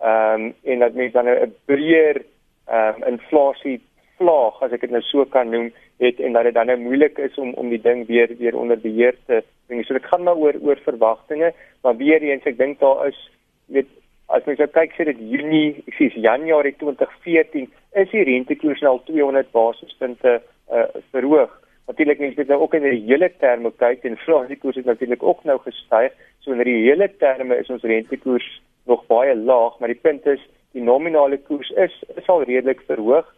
ehm 0.02 0.42
um, 0.42 0.54
en 0.64 0.80
dat 0.80 0.94
mense 0.94 1.14
dan 1.14 1.30
'n 1.30 1.54
breër 1.66 2.22
ehm 2.68 3.04
um, 3.04 3.04
inflasie 3.14 3.82
vlaag 4.20 4.62
as 4.66 4.72
ek 4.76 4.86
dit 4.86 4.94
nou 4.96 5.02
so 5.08 5.26
kan 5.26 5.50
noem 5.52 5.72
het 6.04 6.20
en 6.20 6.34
dat 6.36 6.48
dit 6.48 6.56
dan 6.56 6.68
nou 6.72 6.78
moeilik 6.80 7.18
is 7.18 7.38
om 7.42 7.54
om 7.62 7.70
die 7.70 7.82
ding 7.82 8.06
weer 8.08 8.32
weer 8.40 8.58
onder 8.58 8.80
beheer 8.80 9.16
te 9.26 9.44
bring. 9.68 9.84
So 9.86 9.94
dit 9.94 10.10
gaan 10.12 10.24
maar 10.24 10.40
oor 10.40 10.58
oor 10.62 10.80
verwagtinge, 10.84 11.54
maar 11.84 11.98
weer 11.98 12.22
eens 12.22 12.46
ek 12.46 12.58
dink 12.58 12.80
daar 12.80 13.08
is 13.08 13.20
weet 13.68 13.92
as 14.34 14.46
mens 14.46 14.60
nou 14.60 14.70
kyk 14.74 14.96
sê 14.98 15.06
dit 15.06 15.20
Junie, 15.32 15.84
ek 15.86 15.98
sê 16.00 16.10
Januarie 16.18 16.74
2014 16.82 17.68
is 18.02 18.10
die 18.12 18.26
rentekoers 18.26 18.82
al 18.84 19.02
200 19.06 19.52
basispunte 19.54 20.40
uh, 20.40 20.88
verhoog. 21.14 21.54
natuurlik 21.86 22.20
mense 22.20 22.40
moet 22.40 22.48
nou 22.50 22.62
ook 22.64 22.74
in 22.74 22.86
die 22.88 23.04
hele 23.06 23.30
terme 23.40 23.72
kyk 23.78 24.06
en 24.06 24.16
inflasiekoers 24.16 24.80
het 24.82 24.88
natuurlik 24.90 25.24
ook 25.24 25.44
nou 25.46 25.60
gestyg. 25.62 26.14
So 26.42 26.52
in 26.52 26.64
die 26.66 26.88
hele 26.88 27.10
terme 27.22 27.58
is 27.62 27.70
ons 27.70 27.86
rentekoers 27.86 28.48
nog 28.90 29.06
baie 29.10 29.36
laag, 29.36 29.78
maar 29.80 29.94
die 29.94 30.02
punt 30.02 30.26
is 30.26 30.42
die 30.74 30.84
nominale 30.84 31.38
koers 31.38 31.70
is 31.86 31.94
is 32.16 32.30
al 32.30 32.44
redelik 32.44 32.82
verhoog. 32.90 33.30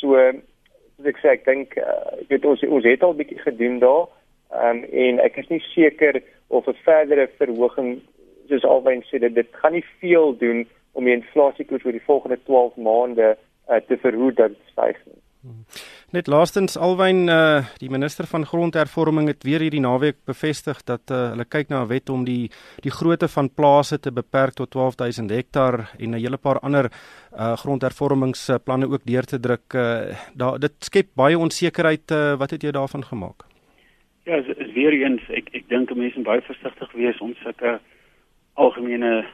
So 0.00 0.16
soos 0.16 1.08
ek 1.12 1.18
sê, 1.20 1.34
ek 1.36 1.44
dink 1.44 1.76
uh, 1.80 2.20
ek 2.22 2.30
weet 2.32 2.46
ons 2.48 2.62
ons 2.68 2.86
het 2.88 3.02
al 3.04 3.16
bietjie 3.18 3.40
gedoen 3.42 3.80
daar. 3.82 4.06
Um, 4.54 4.84
en 4.84 5.20
ek 5.20 5.36
is 5.42 5.48
nie 5.50 5.62
seker 5.72 6.22
of 6.48 6.68
'n 6.68 6.78
verdere 6.84 7.26
verhoging 7.40 8.00
soos 8.48 8.64
alwyn 8.64 9.02
sê 9.08 9.18
dit 9.18 9.34
dit 9.34 9.48
gaan 9.60 9.72
nie 9.72 9.84
veel 10.00 10.36
doen 10.38 10.64
om 10.92 11.04
die 11.04 11.16
inflasiekoers 11.16 11.82
vir 11.82 11.98
die 11.98 12.06
volgende 12.06 12.38
12 12.46 12.76
maande 12.76 13.34
uh, 13.34 13.80
te 13.88 13.96
verhoed 13.96 14.36
dat 14.36 14.54
styg 14.72 14.96
nie. 15.06 15.20
Net 16.14 16.28
laastens 16.30 16.76
alwyn 16.78 17.24
uh, 17.26 17.64
die 17.82 17.88
minister 17.90 18.28
van 18.30 18.44
grondhervorming 18.46 19.26
het 19.26 19.42
weer 19.42 19.64
hierdie 19.64 19.82
naweek 19.82 20.20
bevestig 20.30 20.84
dat 20.86 21.10
uh, 21.10 21.32
hulle 21.32 21.46
kyk 21.50 21.72
na 21.72 21.80
'n 21.82 21.88
wet 21.90 22.10
om 22.14 22.22
die 22.24 22.46
die 22.84 22.92
grootte 22.94 23.26
van 23.26 23.50
plase 23.50 23.98
te 23.98 24.12
beperk 24.14 24.54
tot 24.54 24.70
12000 24.70 25.30
hektaar 25.34 25.90
en 25.98 26.14
'n 26.14 26.22
hele 26.22 26.38
paar 26.38 26.60
ander 26.62 26.86
uh, 26.86 27.56
grondhervormingsplanne 27.58 28.86
ook 28.86 29.02
deur 29.02 29.26
te 29.26 29.40
druk. 29.40 29.74
Uh, 29.74 30.14
daar 30.34 30.58
dit 30.58 30.72
skep 30.78 31.08
baie 31.14 31.38
onsekerheid. 31.38 32.10
Uh, 32.10 32.38
wat 32.38 32.50
het 32.50 32.62
jy 32.62 32.70
daarvan 32.70 33.02
gemaak? 33.02 33.42
Ja, 34.24 34.36
is, 34.36 34.46
is 34.46 34.72
weer 34.72 34.92
eens 34.92 35.22
ek 35.28 35.50
ek 35.52 35.68
dink 35.68 35.90
mense 35.90 36.16
moet 36.16 36.26
baie 36.26 36.42
versigtig 36.42 36.92
wees 36.92 37.18
om 37.18 37.34
sulke 37.42 37.80
algemene 38.54 39.26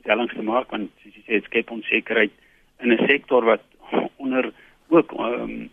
stellings 0.00 0.34
te 0.34 0.42
maak 0.42 0.70
want 0.70 0.90
jy 1.04 1.22
sê 1.22 1.32
dit 1.38 1.44
skep 1.44 1.70
onsekerheid 1.70 2.34
in 2.82 2.90
'n 2.90 3.06
sektor 3.06 3.44
wat 3.44 3.62
onder 4.22 4.52
ook 4.90 5.12
um, 5.12 5.70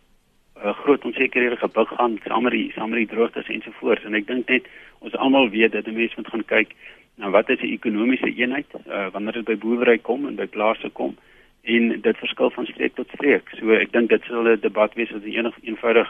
uh, 0.64 0.74
groot 0.84 1.06
onsekerhede 1.06 1.58
gebuk 1.58 1.88
gaan 1.88 2.20
saam 2.24 2.44
met 2.44 2.52
die 2.52 2.72
saam 2.76 2.90
met 2.90 3.04
die 3.04 3.16
droogtes 3.16 3.48
ensovoorts 3.48 4.04
en 4.04 4.14
ek 4.14 4.28
dink 4.28 4.48
net 4.48 4.68
ons 5.00 5.16
almal 5.16 5.50
weet 5.50 5.72
dat 5.72 5.88
'n 5.88 5.96
mens 5.96 6.16
moet 6.16 6.28
gaan 6.28 6.46
kyk 6.46 6.76
na 7.16 7.30
wat 7.30 7.50
is 7.50 7.62
'n 7.62 7.74
ekonomiese 7.74 8.34
eenheid 8.36 8.68
uh, 8.88 9.08
wanneer 9.12 9.34
dit 9.34 9.46
by 9.46 9.58
boerdery 9.58 9.98
kom 9.98 10.28
en 10.28 10.36
by 10.36 10.48
plase 10.48 10.90
kom 10.90 11.18
en 11.64 12.02
dit 12.02 12.18
verskil 12.18 12.50
van 12.52 12.66
streek 12.66 12.96
tot 12.96 13.08
streek. 13.16 13.50
So 13.60 13.72
ek 13.72 13.92
dink 13.92 14.10
dit 14.10 14.24
sal 14.28 14.48
'n 14.48 14.60
debat 14.60 14.94
wees 14.94 15.12
wat 15.12 15.24
enig 15.24 15.56
eenvoudig 15.62 16.10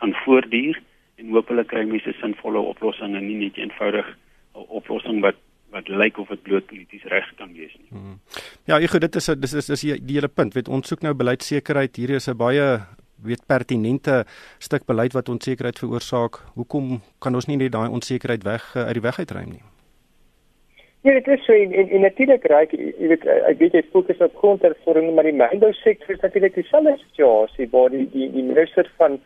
gaan 0.00 0.14
voortduur 0.24 0.80
en 1.18 1.30
hopelik 1.30 1.66
kry 1.66 1.84
mense 1.84 2.12
sinvolle 2.20 2.58
oplossings 2.58 3.16
en 3.16 3.26
nie 3.26 3.36
net 3.36 3.56
eenvoudig 3.56 4.06
'n 4.54 4.66
oplossing 4.68 5.20
wat 5.20 5.36
wat 5.70 5.88
lyk 5.88 6.18
of 6.18 6.28
dit 6.28 6.42
bloot 6.42 6.66
polities 6.66 7.04
reg 7.04 7.26
kan 7.36 7.52
wees 7.52 7.74
nie. 7.76 7.88
Hmm. 7.90 8.20
Ja, 8.64 8.78
ek 8.80 8.90
glo 8.90 8.98
dit 8.98 9.16
is 9.16 9.26
dis 9.26 9.52
is 9.52 9.66
dis 9.66 9.80
die 9.80 10.14
hele 10.14 10.28
punt. 10.28 10.54
Weet 10.54 10.68
ons 10.68 10.88
soek 10.88 11.02
nou 11.02 11.14
beleidsekerheid. 11.14 11.96
Hier 11.96 12.10
is 12.10 12.28
'n 12.28 12.36
baie 12.36 12.80
weet 13.24 13.46
pertinente 13.46 14.24
stuk 14.58 14.86
beleid 14.86 15.12
wat 15.12 15.28
onsekerheid 15.28 15.78
veroorsaak. 15.78 16.42
Hoekom 16.54 17.00
kan 17.18 17.34
ons 17.34 17.46
nie 17.46 17.56
net 17.56 17.72
daai 17.72 17.88
onsekerheid 17.88 18.44
weg 18.44 18.74
uh, 18.76 18.86
uit 18.86 18.98
die 19.00 19.06
weg 19.08 19.18
uitruim 19.18 19.50
nie? 19.56 19.64
Ja, 21.06 21.12
dit 21.14 21.26
is 21.26 21.44
so 21.44 21.52
in 21.52 21.72
in, 21.72 22.00
natuurlik 22.00 22.44
reg, 22.50 22.72
jy 22.74 23.08
weet 23.08 23.26
ek 23.26 23.58
weet 23.58 23.74
jy 23.78 23.82
fokus 23.92 24.18
op 24.24 24.34
grondhervorming, 24.42 25.14
maar 25.14 25.28
die 25.28 25.36
mynbou 25.36 25.70
sektor 25.78 26.10
is 26.14 26.24
natuurlik 26.24 26.56
dieselfde 26.58 26.96
situasie 27.04 27.68
waar 27.70 27.92
die 27.94 28.08
die 28.12 28.26
die 28.34 28.42
minister 28.42 28.90
van 28.98 29.20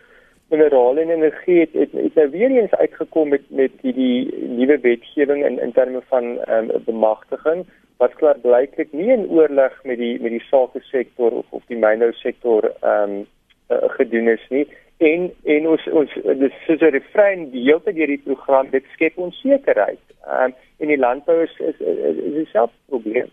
minerale 0.52 1.00
en 1.00 1.11
energie 1.11 1.61
het 1.61 1.72
het, 1.72 1.92
het 1.96 2.14
nou 2.20 2.28
weer 2.30 2.50
eens 2.50 2.75
uitgekom 2.75 3.28
met 3.28 3.49
met 3.49 3.72
die 3.80 3.94
die 3.96 4.49
nuwe 4.58 4.78
wetgewing 4.84 5.44
in 5.49 5.58
in 5.58 5.72
terme 5.72 6.02
van 6.12 6.38
ehm 6.44 6.70
um, 6.70 6.84
bemagtiging 6.84 7.64
wat 7.96 8.14
klaar 8.20 8.38
blyklik 8.44 8.92
nie 8.92 9.08
in 9.16 9.28
oorleg 9.28 9.78
met 9.84 9.99
die 9.99 10.14
met 10.20 10.37
die 10.37 10.46
sake 10.50 10.84
sektor 10.90 11.30
of 11.40 11.46
of 11.50 11.64
die 11.72 11.80
mynbou 11.87 12.12
sektor 12.12 12.68
ehm 12.72 13.16
um, 13.16 13.22
uh, 13.73 13.91
gedoen 13.99 14.29
is 14.29 14.47
nie 14.50 14.67
en 15.02 15.31
en 15.45 15.69
ons 15.75 15.87
ons 16.00 16.17
dis 16.25 16.57
soos 16.67 16.81
'n 16.81 16.95
refrein 16.95 17.50
die 17.50 17.64
hele 17.67 17.83
tyd 17.85 17.97
deur 17.97 18.12
die 18.14 18.25
program 18.25 18.71
dit 18.71 18.85
skep 18.95 19.19
onsekerheid. 19.19 20.02
Um, 20.26 20.55
en 20.79 20.88
die 20.88 20.99
landbou 20.99 21.43
is 21.43 21.55
is 21.59 21.79
is 21.81 22.35
dieselfde 22.35 22.79
probleem. 22.88 23.31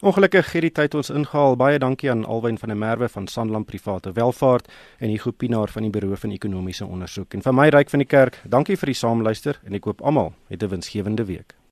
Ongelukkig 0.00 0.52
het 0.52 0.62
die 0.62 0.72
tyd 0.72 0.94
ons 0.94 1.10
ingehaal. 1.10 1.56
Baie 1.56 1.78
dankie 1.78 2.10
aan 2.10 2.24
Alwyn 2.24 2.58
van 2.58 2.68
der 2.68 2.78
Merwe 2.78 3.08
van 3.08 3.26
Sanlam 3.26 3.64
Private 3.64 4.12
Welvaart 4.12 4.70
en 4.98 5.08
Hugo 5.08 5.30
Pinaar 5.30 5.68
van 5.68 5.82
die 5.82 5.90
Buro 5.90 6.14
van 6.14 6.30
Ekonomiese 6.30 6.86
Onderzoek. 6.86 7.34
En 7.34 7.42
vir 7.42 7.54
my 7.54 7.68
ryk 7.68 7.90
van 7.90 7.98
die 7.98 8.08
kerk, 8.08 8.40
dankie 8.44 8.76
vir 8.76 8.86
die 8.86 9.00
saamluister 9.00 9.60
en 9.64 9.74
ek 9.74 9.84
hoop 9.84 10.02
almal 10.02 10.32
het 10.48 10.62
'n 10.62 10.68
winsgewende 10.68 11.24
week. 11.24 11.63